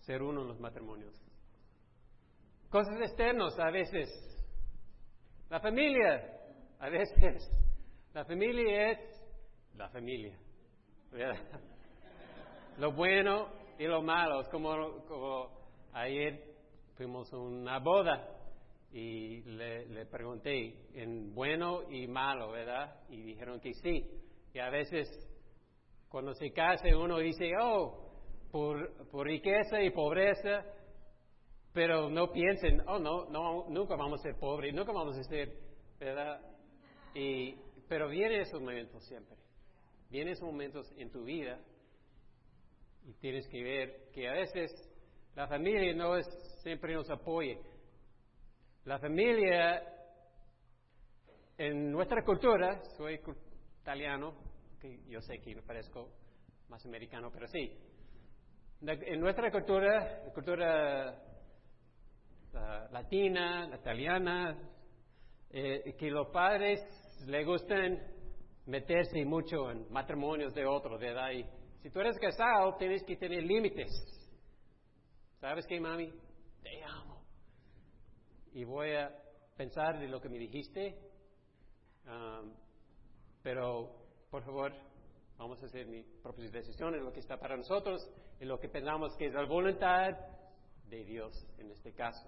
Ser 0.02 0.22
uno 0.22 0.42
en 0.42 0.48
los 0.48 0.60
matrimonios. 0.60 1.14
Cosas 2.70 3.00
externas 3.02 3.58
a 3.60 3.72
veces. 3.72 4.10
La 5.50 5.60
familia, 5.60 6.40
a 6.80 6.90
veces. 6.90 7.50
La 8.14 8.26
familia 8.26 8.92
es 8.92 9.00
la 9.76 9.90
familia. 9.90 10.38
Lo 12.78 12.92
bueno 12.92 13.48
y 13.80 13.86
lo 13.86 14.02
malo. 14.02 14.42
Es 14.42 14.50
como, 14.50 15.04
como 15.08 15.50
ayer 15.94 16.44
fuimos 16.96 17.32
a 17.34 17.38
una 17.38 17.80
boda 17.80 18.28
y 18.92 19.42
le, 19.42 20.06
pregunté 20.06 20.76
en 20.94 21.34
bueno 21.34 21.90
y 21.90 22.08
malo, 22.08 22.52
¿verdad? 22.52 22.96
Y 23.10 23.22
dijeron 23.24 23.60
que 23.60 23.74
sí. 23.74 24.06
Y 24.54 24.60
a 24.60 24.70
veces 24.70 25.08
cuando 26.08 26.34
se 26.34 26.52
casa 26.52 26.88
uno 26.96 27.18
dice, 27.18 27.52
oh, 27.60 28.12
por, 28.52 29.10
por 29.10 29.26
riqueza 29.26 29.82
y 29.82 29.90
pobreza, 29.90 30.64
pero 31.74 32.10
no 32.10 32.32
piensen, 32.32 32.82
oh, 32.88 33.00
no, 33.00 33.26
no, 33.26 33.66
nunca 33.70 33.96
vamos 33.96 34.20
a 34.20 34.24
ser 34.24 34.40
pobres, 34.40 34.74
nunca 34.74 34.92
vamos 34.92 35.18
a 35.18 35.24
ser, 35.24 35.52
¿verdad? 36.00 36.42
Y, 37.16 37.56
pero 37.90 38.08
vienen 38.08 38.42
esos 38.42 38.62
momentos 38.62 39.04
siempre. 39.06 39.36
Vienen 40.12 40.34
esos 40.34 40.46
momentos 40.46 40.92
en 40.98 41.12
tu 41.12 41.24
vida 41.24 41.60
y 43.08 43.14
tienes 43.14 43.48
que 43.48 43.64
ver 43.64 44.10
que 44.14 44.28
a 44.28 44.34
veces 44.34 44.70
la 45.34 45.48
familia 45.48 45.94
no 45.96 46.18
es 46.18 46.28
siempre 46.62 46.94
nos 46.94 47.10
apoye. 47.10 47.58
La 48.84 49.00
familia 49.00 49.82
en 51.58 51.92
nuestra 51.92 52.24
cultura, 52.24 52.82
soy 52.98 53.20
italiano, 53.82 54.36
que 54.82 55.00
yo 55.08 55.22
sé 55.22 55.40
que 55.40 55.56
me 55.56 55.62
parezco 55.62 56.10
más 56.68 56.86
americano, 56.86 57.32
pero 57.32 57.48
sí. 57.48 57.72
En 58.82 59.22
nuestra 59.22 59.52
cultura, 59.52 60.24
la 60.26 60.34
cultura 60.34 61.24
latina, 62.92 63.70
italiana, 63.74 64.58
eh, 65.50 65.96
que 65.98 66.12
los 66.12 66.28
padres 66.28 66.82
le 67.26 67.46
gustan 67.46 68.00
meterse 68.66 69.24
mucho 69.24 69.72
en 69.72 69.90
matrimonios 69.92 70.54
de 70.54 70.66
otros, 70.66 71.00
¿verdad? 71.00 71.32
Y 71.32 71.46
si 71.82 71.90
tú 71.90 72.00
eres 72.00 72.18
casado, 72.20 72.76
tienes 72.78 73.04
que 73.04 73.16
tener 73.16 73.44
límites. 73.44 73.92
¿Sabes 75.40 75.66
qué, 75.68 75.80
mami? 75.80 76.12
Te 76.64 76.84
amo. 76.84 77.22
Y 78.54 78.64
voy 78.64 78.94
a 78.94 79.12
pensar 79.56 80.00
de 80.00 80.08
lo 80.08 80.20
que 80.20 80.30
me 80.30 80.38
dijiste, 80.38 80.98
um, 82.06 82.54
pero 83.44 83.92
por 84.30 84.44
favor, 84.44 84.74
vamos 85.38 85.62
a 85.62 85.68
hacer 85.68 85.86
mis 85.88 86.06
propias 86.22 86.52
decisiones, 86.52 87.02
lo 87.02 87.14
que 87.14 87.20
está 87.20 87.38
para 87.38 87.56
nosotros 87.56 88.02
y 88.40 88.46
lo 88.46 88.60
que 88.60 88.70
pensamos 88.70 89.16
que 89.18 89.28
es 89.28 89.34
la 89.34 89.46
voluntad 89.46 90.10
de 90.90 91.04
Dios 91.04 91.48
en 91.58 91.72
este 91.72 91.94
caso. 91.94 92.28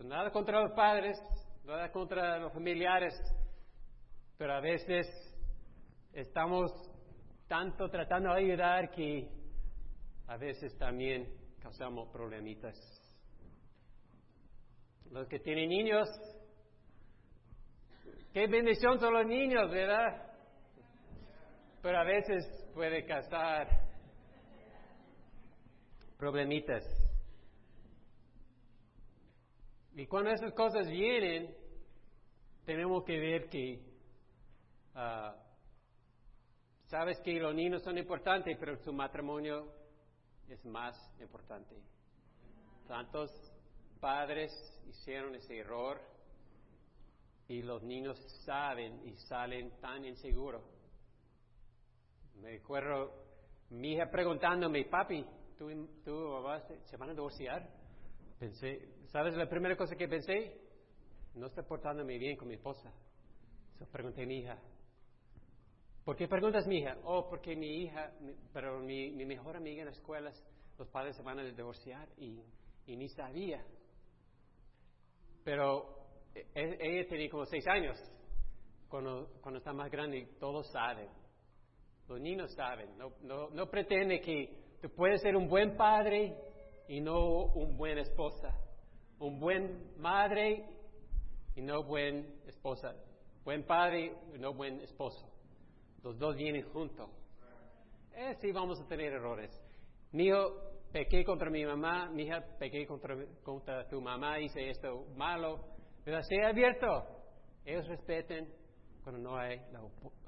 nada 0.00 0.30
contra 0.30 0.60
los 0.60 0.72
padres, 0.72 1.18
nada 1.64 1.90
contra 1.90 2.38
los 2.38 2.52
familiares, 2.52 3.14
pero 4.36 4.54
a 4.54 4.60
veces 4.60 5.06
estamos 6.12 6.70
tanto 7.46 7.88
tratando 7.88 8.32
de 8.32 8.40
ayudar 8.40 8.90
que 8.90 9.28
a 10.26 10.36
veces 10.36 10.76
también 10.78 11.28
causamos 11.60 12.08
problemitas. 12.10 12.74
Los 15.10 15.28
que 15.28 15.38
tienen 15.38 15.68
niños, 15.68 16.08
qué 18.32 18.46
bendición 18.46 18.98
son 18.98 19.14
los 19.14 19.26
niños, 19.26 19.70
¿verdad? 19.70 20.34
pero 21.84 21.98
a 21.98 22.04
veces 22.04 22.46
puede 22.72 23.04
causar 23.04 23.68
problemitas. 26.16 26.82
Y 29.94 30.06
cuando 30.06 30.30
esas 30.30 30.54
cosas 30.54 30.88
vienen, 30.88 31.54
tenemos 32.64 33.04
que 33.04 33.18
ver 33.18 33.50
que, 33.50 33.82
ah, 34.94 35.36
sabes 36.86 37.18
que 37.20 37.38
los 37.40 37.54
niños 37.54 37.82
son 37.82 37.98
importantes, 37.98 38.56
pero 38.58 38.76
su 38.76 38.92
matrimonio 38.92 39.72
es 40.48 40.64
más 40.64 40.94
importante. 41.20 41.76
Tantos 42.86 43.30
padres 44.00 44.52
hicieron 44.86 45.34
ese 45.34 45.58
error 45.58 46.00
y 47.48 47.62
los 47.62 47.82
niños 47.82 48.18
saben 48.44 49.06
y 49.06 49.16
salen 49.16 49.70
tan 49.80 50.04
inseguros. 50.04 50.62
Me 52.40 52.56
acuerdo 52.56 53.12
mi 53.70 53.92
hija 53.92 54.10
preguntándome, 54.10 54.84
papi, 54.84 55.24
¿tú, 55.56 55.68
tú 56.04 56.42
se 56.84 56.96
van 56.96 57.10
a 57.10 57.14
divorciar? 57.14 57.68
Pensé, 58.38 58.88
¿sabes 59.06 59.34
la 59.34 59.48
primera 59.48 59.76
cosa 59.76 59.96
que 59.96 60.08
pensé? 60.08 60.60
No 61.34 61.46
estoy 61.46 61.64
portándome 61.64 62.18
bien 62.18 62.36
con 62.36 62.48
mi 62.48 62.54
esposa. 62.54 62.92
Eso 63.74 63.86
pregunté 63.86 64.22
a 64.22 64.26
mi 64.26 64.38
hija. 64.38 64.58
¿Por 66.04 66.16
qué 66.16 66.28
preguntas 66.28 66.66
mi 66.66 66.78
hija? 66.78 66.98
Oh, 67.04 67.26
porque 67.28 67.56
mi 67.56 67.82
hija, 67.82 68.12
pero 68.52 68.78
mi, 68.80 69.10
mejor 69.24 69.56
amiga 69.56 69.80
en 69.80 69.86
las 69.86 69.96
escuelas, 69.96 70.38
los 70.78 70.86
padres 70.88 71.16
se 71.16 71.22
van 71.22 71.38
a 71.38 71.44
divorciar 71.44 72.06
y, 72.18 72.42
y 72.86 72.96
ni 72.96 73.08
sabía. 73.08 73.64
Pero 75.42 76.04
e, 76.34 76.46
e, 76.54 76.76
ella 76.80 77.08
tenía 77.08 77.30
como 77.30 77.46
seis 77.46 77.66
años. 77.66 77.96
Cuando, 78.88 79.30
está 79.56 79.72
más 79.72 79.90
grande, 79.90 80.28
todos 80.38 80.70
saben. 80.70 81.08
Los 82.06 82.20
niños 82.20 82.52
saben. 82.54 82.98
No, 82.98 83.12
no, 83.22 83.48
no 83.48 83.70
pretende 83.70 84.20
que 84.20 84.76
tú 84.82 84.90
puedes 84.90 85.22
ser 85.22 85.34
un 85.34 85.48
buen 85.48 85.74
padre 85.74 86.36
y 86.86 87.00
no 87.00 87.46
un 87.46 87.78
buen 87.78 87.96
esposa. 87.98 88.52
Un 89.18 89.40
buen 89.40 89.96
madre 89.96 90.66
y 91.56 91.62
no 91.62 91.82
buen 91.82 92.42
esposa. 92.46 92.94
Buen 93.42 93.64
padre 93.64 94.12
y 94.34 94.38
no 94.38 94.52
buen 94.52 94.80
esposo. 94.82 95.33
Los 96.04 96.18
dos 96.18 96.36
vienen 96.36 96.62
juntos. 96.68 97.08
Eh, 98.12 98.36
sí, 98.40 98.52
vamos 98.52 98.78
a 98.78 98.86
tener 98.86 99.14
errores. 99.14 99.50
Mi 100.12 100.26
hijo, 100.26 100.36
pequé 100.92 101.24
contra 101.24 101.50
mi 101.50 101.64
mamá, 101.64 102.10
mi 102.10 102.24
hija, 102.24 102.44
pequé 102.58 102.86
contra, 102.86 103.88
tu 103.88 104.02
mamá, 104.02 104.38
hice 104.38 104.68
esto 104.68 105.06
malo. 105.16 105.64
Pero 106.04 106.22
sea 106.22 106.50
abierto. 106.50 106.86
Ellos 107.64 107.88
respeten 107.88 108.52
cuando 109.02 109.22
no 109.22 109.38
hay 109.38 109.58
la 109.72 109.80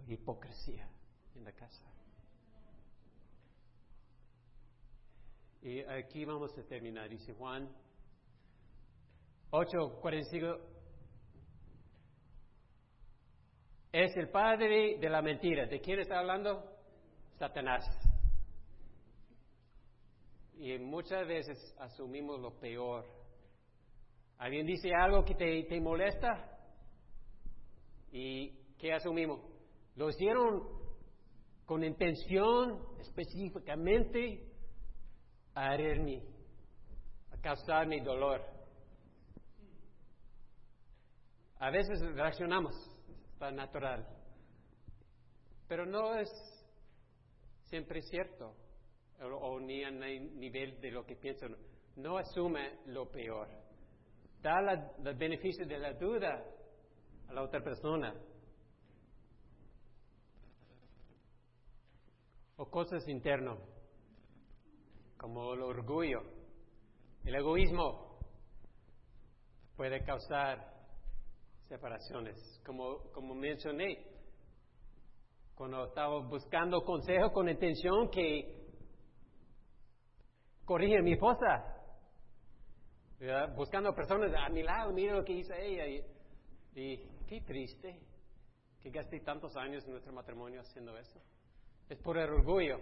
hipocresía 0.09 0.89
en 1.35 1.45
la 1.45 1.53
casa. 1.53 1.85
Y 5.61 5.81
aquí 5.83 6.25
vamos 6.25 6.57
a 6.57 6.63
terminar. 6.63 7.11
Dice 7.11 7.35
Juan 7.35 7.69
8:45. 9.51 10.76
Es 13.99 14.15
el 14.15 14.29
padre 14.29 14.99
de 14.99 15.09
la 15.09 15.23
mentira. 15.23 15.65
¿De 15.65 15.81
quién 15.81 16.01
está 16.01 16.19
hablando? 16.19 16.63
Satanás. 17.39 17.83
Y 20.59 20.77
muchas 20.77 21.27
veces 21.27 21.75
asumimos 21.79 22.39
lo 22.39 22.51
peor. 22.61 23.07
¿Alguien 24.37 24.67
dice 24.67 24.91
algo 24.95 25.25
que 25.25 25.35
te, 25.35 25.63
te 25.63 25.81
molesta? 25.81 26.59
¿Y 28.13 28.51
qué 28.77 28.93
asumimos? 28.93 29.41
Lo 29.95 30.11
hicieron 30.11 30.69
con 31.65 31.83
intención 31.83 32.79
específicamente 33.01 34.47
a 35.55 35.73
herirme, 35.73 36.23
a 37.33 37.41
causarme 37.41 38.03
dolor. 38.03 38.43
A 41.59 41.71
veces 41.71 41.99
reaccionamos, 42.15 42.75
está 43.37 43.51
natural, 43.51 44.03
pero 45.69 45.85
no 45.85 46.15
es 46.15 46.31
siempre 47.65 48.01
cierto, 48.01 48.55
o, 49.21 49.61
ni 49.61 49.85
a 49.85 49.91
nivel 49.91 50.81
de 50.81 50.91
lo 50.91 51.05
que 51.05 51.17
pienso. 51.17 51.47
No 51.97 52.17
asume 52.17 52.79
lo 52.87 53.11
peor. 53.11 53.47
Da 54.41 54.59
el 55.05 55.15
beneficio 55.17 55.67
de 55.67 55.79
la 55.79 55.93
duda 55.93 56.43
a 57.29 57.33
la 57.35 57.43
otra 57.43 57.63
persona. 57.63 58.15
O 62.57 62.71
cosas 62.71 63.07
internas 63.07 63.59
como 65.19 65.53
el 65.53 65.61
orgullo. 65.61 66.23
El 67.23 67.35
egoísmo 67.35 68.19
puede 69.77 70.03
causar 70.05 70.76
separaciones. 71.69 72.61
Como, 72.65 73.11
como 73.13 73.35
mencioné, 73.35 74.05
cuando 75.55 75.87
estaba 75.87 76.21
buscando 76.21 76.83
consejo 76.83 77.33
con 77.33 77.49
intención 77.49 78.11
que 78.11 78.67
corrige 80.65 80.99
a 80.99 81.03
mi 81.03 81.13
esposa, 81.13 81.77
buscando 83.57 83.95
personas 83.95 84.33
a 84.37 84.49
mi 84.51 84.63
lado, 84.63 84.93
mira 84.93 85.15
lo 85.15 85.25
que 85.25 85.33
hizo 85.33 85.55
ella. 85.55 85.87
Y, 85.87 86.05
y 86.75 86.99
qué 87.27 87.41
triste 87.41 88.01
que 88.83 88.91
gasté 88.91 89.21
tantos 89.21 89.57
años 89.57 89.85
en 89.85 89.93
nuestro 89.93 90.13
matrimonio 90.13 90.61
haciendo 90.61 90.97
eso. 90.97 91.21
Es 91.89 91.99
por 91.99 92.19
el 92.19 92.31
orgullo. 92.31 92.81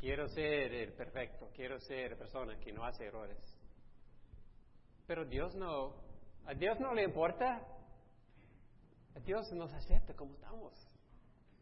Quiero 0.00 0.28
ser 0.28 0.74
el 0.74 0.92
perfecto, 0.92 1.48
quiero 1.54 1.78
ser 1.80 2.18
persona 2.18 2.58
que 2.58 2.72
no 2.72 2.84
hace 2.84 3.06
errores. 3.06 3.38
Pero 5.06 5.24
Dios 5.24 5.54
no, 5.54 5.94
a 6.46 6.54
Dios 6.54 6.78
no 6.80 6.94
le 6.94 7.04
importa. 7.04 7.60
A 9.16 9.20
Dios 9.20 9.52
nos 9.52 9.72
acepta 9.72 10.14
como 10.14 10.34
estamos. 10.34 10.72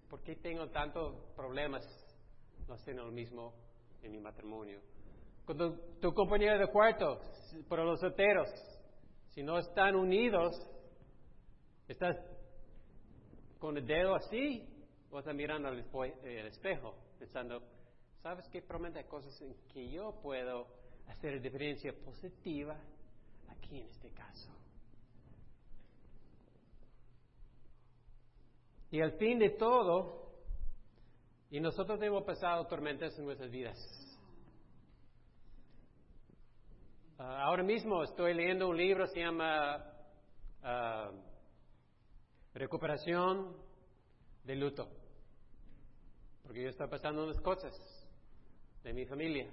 ¿Por 0.08 0.22
qué 0.22 0.36
tengo 0.36 0.68
tantos 0.68 1.14
problemas? 1.36 1.84
No 2.68 2.74
estoy 2.74 2.94
lo 2.94 3.10
mismo 3.10 3.52
en 4.02 4.12
mi 4.12 4.20
matrimonio. 4.20 4.80
Con 5.44 5.80
tu, 6.00 6.14
compañero 6.14 6.58
de 6.58 6.66
cuarto, 6.68 7.20
para 7.68 7.84
los 7.84 8.00
solteros, 8.00 8.48
si 9.30 9.42
no 9.42 9.58
están 9.58 9.96
unidos, 9.96 10.54
estás 11.88 12.16
con 13.58 13.76
el 13.76 13.86
dedo 13.86 14.14
así 14.14 14.68
o 15.10 15.18
estás 15.18 15.34
mirando 15.34 15.68
al 15.68 15.78
espejo 16.46 16.94
pensando, 17.18 17.62
¿Sabes 18.22 18.46
qué? 18.48 18.62
Promete 18.62 19.04
cosas 19.06 19.38
en 19.42 19.52
que 19.72 19.90
yo 19.90 20.12
puedo 20.22 20.68
hacer 21.08 21.40
diferencia 21.42 21.92
positiva 21.92 22.78
aquí 23.48 23.80
en 23.80 23.88
este 23.88 24.10
caso. 24.10 24.48
Y 28.92 29.00
al 29.00 29.12
fin 29.12 29.38
de 29.38 29.48
todo, 29.48 30.28
y 31.48 31.60
nosotros 31.60 31.98
hemos 32.02 32.24
pasado 32.24 32.66
tormentas 32.66 33.18
en 33.18 33.24
nuestras 33.24 33.50
vidas. 33.50 33.78
Ah, 37.18 37.44
ahora 37.44 37.62
mismo 37.62 38.04
estoy 38.04 38.34
leyendo 38.34 38.68
un 38.68 38.76
libro, 38.76 39.06
se 39.06 39.20
llama 39.20 39.82
ah, 40.62 41.10
Recuperación 42.52 43.56
de 44.44 44.56
Luto, 44.56 44.86
porque 46.42 46.62
yo 46.62 46.68
estoy 46.68 46.88
pasando 46.88 47.24
unas 47.24 47.40
cosas 47.40 47.72
de 48.84 48.92
mi 48.92 49.06
familia. 49.06 49.48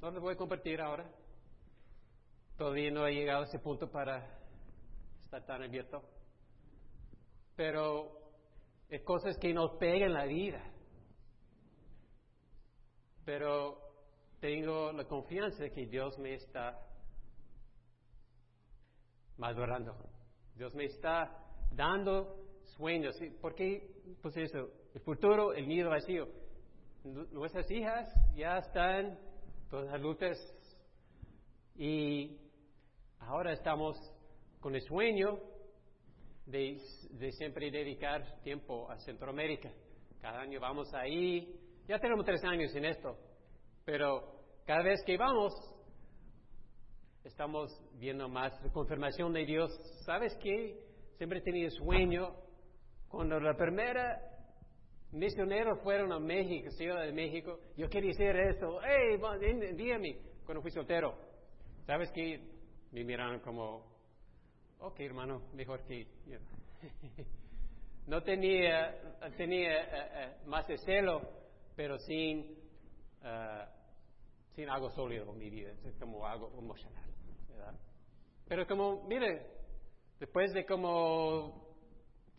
No 0.00 0.12
les 0.12 0.20
voy 0.22 0.34
a 0.34 0.36
compartir 0.36 0.80
ahora. 0.80 1.04
Todavía 2.56 2.92
no 2.92 3.08
he 3.08 3.12
llegado 3.12 3.42
a 3.42 3.46
ese 3.46 3.58
punto 3.58 3.90
para 3.90 4.24
estar 5.20 5.44
tan 5.44 5.64
abierto. 5.64 6.00
Pero 7.56 8.19
es 8.90 9.02
cosas 9.02 9.38
que 9.38 9.54
nos 9.54 9.76
pegan 9.78 10.12
la 10.12 10.24
vida. 10.26 10.62
Pero 13.24 13.78
tengo 14.40 14.92
la 14.92 15.04
confianza 15.04 15.64
de 15.64 15.70
que 15.70 15.86
Dios 15.86 16.18
me 16.18 16.34
está 16.34 16.78
madurando. 19.36 19.96
Dios 20.56 20.74
me 20.74 20.84
está 20.84 21.34
dando 21.70 22.36
sueños. 22.76 23.16
¿Por 23.40 23.54
qué 23.54 23.88
pues 24.20 24.36
eso? 24.36 24.70
El 24.92 25.00
futuro, 25.00 25.54
el 25.54 25.68
nido 25.68 25.90
vacío 25.90 26.28
nuestras 27.04 27.70
hijas 27.70 28.12
ya 28.34 28.58
están 28.58 29.18
todas 29.70 29.92
adultas 29.92 30.38
y 31.76 32.38
ahora 33.20 33.52
estamos 33.52 33.96
con 34.60 34.74
el 34.74 34.82
sueño 34.82 35.38
de, 36.50 37.32
siempre 37.32 37.70
dedicar 37.70 38.40
tiempo 38.42 38.90
a 38.90 38.98
Centroamérica. 38.98 39.70
Cada 40.20 40.40
año 40.40 40.60
vamos 40.60 40.92
ahí, 40.94 41.54
ya 41.88 41.98
tenemos 41.98 42.24
tres 42.26 42.42
años 42.44 42.74
en 42.74 42.84
esto, 42.84 43.16
pero 43.84 44.22
cada 44.66 44.82
vez 44.82 45.02
que 45.04 45.16
vamos 45.16 45.52
estamos 47.24 47.70
viendo 47.98 48.28
más 48.28 48.52
confirmación 48.72 49.32
de 49.32 49.44
Dios. 49.44 49.70
¿Sabes 50.04 50.36
qué? 50.42 50.78
Siempre 51.16 51.40
tenido 51.40 51.70
sueño 51.70 52.34
cuando 53.08 53.38
la 53.40 53.54
primera 53.54 54.30
misioneros 55.12 55.80
fueron 55.82 56.12
a 56.12 56.18
México, 56.18 56.70
Ciudad 56.70 57.02
de 57.02 57.12
México. 57.12 57.58
Yo 57.76 57.88
quería 57.88 58.10
hacer 58.10 58.36
eso. 58.36 58.78
Hey, 58.82 59.20
dígame, 59.74 60.18
cuando 60.44 60.62
fui 60.62 60.70
soltero. 60.70 61.14
¿Sabes 61.86 62.10
que 62.12 62.40
me 62.92 63.04
miraron 63.04 63.40
como, 63.40 63.89
ok 64.80 65.00
hermano, 65.00 65.42
mejor 65.54 65.82
que... 65.84 66.06
no 68.06 68.22
tenía, 68.22 68.94
tenía 69.36 69.82
eh, 69.82 69.88
eh, 69.92 70.36
más 70.46 70.66
celo, 70.84 71.20
pero 71.76 71.98
sin, 71.98 72.56
eh, 73.22 73.64
sin 74.54 74.68
algo 74.68 74.90
sólido 74.90 75.30
en 75.32 75.38
mi 75.38 75.50
vida, 75.50 75.72
como 75.98 76.26
algo 76.26 76.50
emocional. 76.58 77.04
¿verdad? 77.48 77.74
Pero 78.48 78.66
como, 78.66 79.04
mire, 79.06 79.46
después 80.18 80.52
de 80.52 80.64
como 80.64 81.68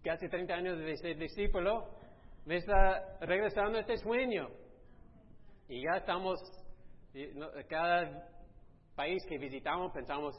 casi 0.04 0.28
30 0.28 0.54
años 0.54 0.80
de 0.80 0.98
ser 0.98 1.18
discípulo, 1.18 1.88
me 2.46 2.58
está 2.58 3.20
regresando 3.22 3.78
este 3.78 3.98
sueño. 3.98 4.50
Y 5.70 5.84
ya 5.84 5.98
estamos, 5.98 6.40
cada 7.70 8.28
país 8.96 9.24
que 9.30 9.38
visitamos 9.38 9.94
pensamos, 9.94 10.36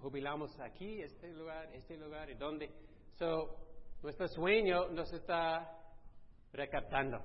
jubilamos 0.00 0.58
aquí, 0.60 1.02
este 1.02 1.32
lugar, 1.32 1.72
este 1.74 1.96
lugar, 1.96 2.30
y 2.30 2.34
dónde. 2.34 2.70
So, 3.18 3.56
nuestro 4.02 4.28
sueño 4.28 4.88
nos 4.88 5.12
está 5.12 5.70
recaptando. 6.52 7.20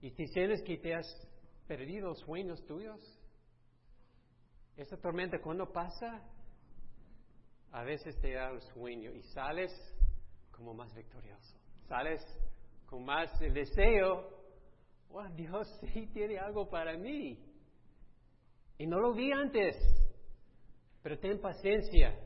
Y 0.00 0.10
si 0.10 0.26
sientes 0.28 0.62
que 0.62 0.78
te 0.78 0.94
has 0.94 1.06
perdido 1.66 2.14
sueños 2.14 2.64
tuyos, 2.66 3.00
esa 4.76 4.96
tormenta 4.96 5.40
cuando 5.40 5.70
pasa, 5.70 6.22
a 7.70 7.82
veces 7.84 8.18
te 8.20 8.32
da 8.32 8.52
un 8.52 8.60
sueño 8.60 9.12
y 9.12 9.22
sales 9.22 9.70
como 10.50 10.74
más 10.74 10.92
victorioso. 10.94 11.56
Sales 11.88 12.20
con 12.86 13.04
más 13.04 13.40
el 13.40 13.54
deseo, 13.54 14.28
oh, 15.10 15.28
Dios 15.34 15.68
sí 15.80 16.08
tiene 16.12 16.38
algo 16.38 16.68
para 16.68 16.96
mí. 16.96 17.38
Y 18.78 18.86
no 18.86 18.98
lo 18.98 19.12
vi 19.14 19.30
antes, 19.32 19.76
pero 21.02 21.18
ten 21.18 21.40
paciencia. 21.40 22.18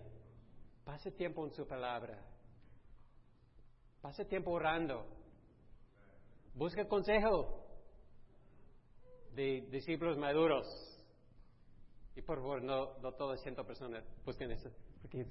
Pase 0.84 1.10
tiempo 1.10 1.44
en 1.44 1.52
su 1.52 1.66
palabra. 1.66 2.18
Pase 4.00 4.24
tiempo 4.24 4.52
orando. 4.52 5.04
Busca 6.54 6.86
consejo 6.86 7.66
de 9.34 9.66
discípulos 9.70 10.16
maduros. 10.16 10.66
Y 12.14 12.22
por 12.22 12.38
favor, 12.38 12.62
no, 12.62 12.98
no 12.98 13.12
todas 13.12 13.42
ciento 13.42 13.64
personas 13.66 14.02
busquen 14.24 14.50
eso, 14.50 14.70
porque 15.02 15.26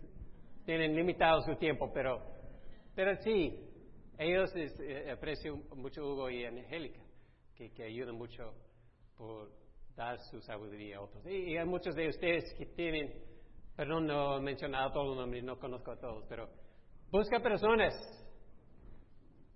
tienen 0.66 0.96
limitado 0.96 1.42
su 1.42 1.56
tiempo, 1.56 1.92
pero, 1.92 2.22
pero 2.94 3.16
sí, 3.24 3.60
ellos 4.20 4.52
eh, 4.56 5.10
aprecian 5.12 5.64
mucho 5.76 6.06
Hugo 6.06 6.30
y 6.30 6.46
Angélica, 6.46 7.02
que, 7.56 7.72
que 7.72 7.84
ayudan 7.84 8.16
mucho 8.16 8.54
por 9.18 9.50
dar 9.96 10.20
su 10.30 10.40
sabiduría 10.42 10.98
a 10.98 11.02
otros. 11.02 11.26
Y, 11.26 11.58
hay 11.58 11.66
muchos 11.66 11.96
de 11.96 12.08
ustedes 12.10 12.54
que 12.58 12.66
tienen, 12.68 13.14
perdón, 13.76 14.08
no 14.08 14.38
he 14.38 14.42
mencionado 14.42 14.92
todos 14.92 15.08
los 15.08 15.18
nombres, 15.18 15.44
no 15.44 15.60
conozco 15.60 15.92
a 15.92 16.00
todos, 16.00 16.26
pero 16.30 16.50
busca 17.12 17.40
personas 17.40 17.94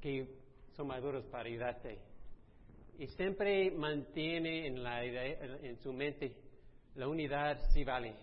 que 0.01 0.27
son 0.75 0.87
maduros 0.87 1.25
para 1.25 1.47
ayudarte. 1.47 1.99
Y 2.97 3.07
siempre 3.07 3.71
mantiene 3.71 4.67
en, 4.67 4.83
la 4.83 5.05
en 5.05 5.77
su 5.77 5.93
mente 5.93 6.35
la 6.95 7.07
unidad 7.07 7.57
sí 7.73 7.83
vale. 7.83 8.13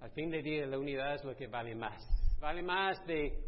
Al 0.00 0.10
fin 0.12 0.30
de 0.30 0.42
día 0.42 0.66
la 0.66 0.78
unidad 0.78 1.16
es 1.16 1.24
lo 1.24 1.34
que 1.34 1.48
vale 1.48 1.74
más. 1.74 2.00
Vale 2.40 2.62
más 2.62 3.04
de 3.06 3.44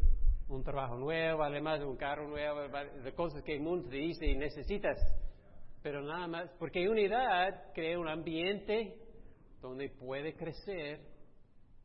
un 0.49 0.63
trabajo 0.63 0.97
nuevo, 0.97 1.39
vale 1.39 1.61
más 1.61 1.79
de 1.79 1.85
un 1.85 1.95
carro 1.95 2.27
nuevo, 2.27 2.61
de 3.03 3.13
cosas 3.13 3.41
que 3.43 3.55
el 3.55 3.61
mundo 3.61 3.87
te 3.87 3.95
dice 3.95 4.25
y 4.25 4.35
necesitas. 4.35 4.97
Pero 5.81 6.01
nada 6.01 6.27
más, 6.27 6.49
porque 6.59 6.89
unidad 6.89 7.71
crea 7.73 7.97
un 7.97 8.09
ambiente 8.09 8.97
donde 9.61 9.89
puede 9.89 10.35
crecer 10.35 10.99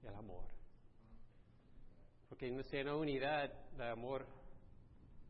el 0.06 0.14
amor. 0.14 0.44
Porque 2.28 2.62
si 2.64 2.84
no 2.84 2.98
unidad, 2.98 3.50
el 3.74 3.82
amor 3.82 4.26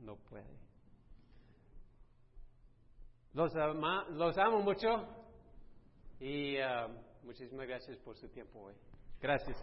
no 0.00 0.16
puede. 0.16 0.58
Los, 3.32 3.52
los 4.10 4.38
amo 4.38 4.62
mucho 4.62 5.06
y 6.18 6.56
uh, 6.56 6.88
muchísimas 7.22 7.66
gracias 7.66 7.98
por 7.98 8.16
su 8.16 8.28
tiempo 8.28 8.60
hoy. 8.60 8.74
Gracias. 9.20 9.56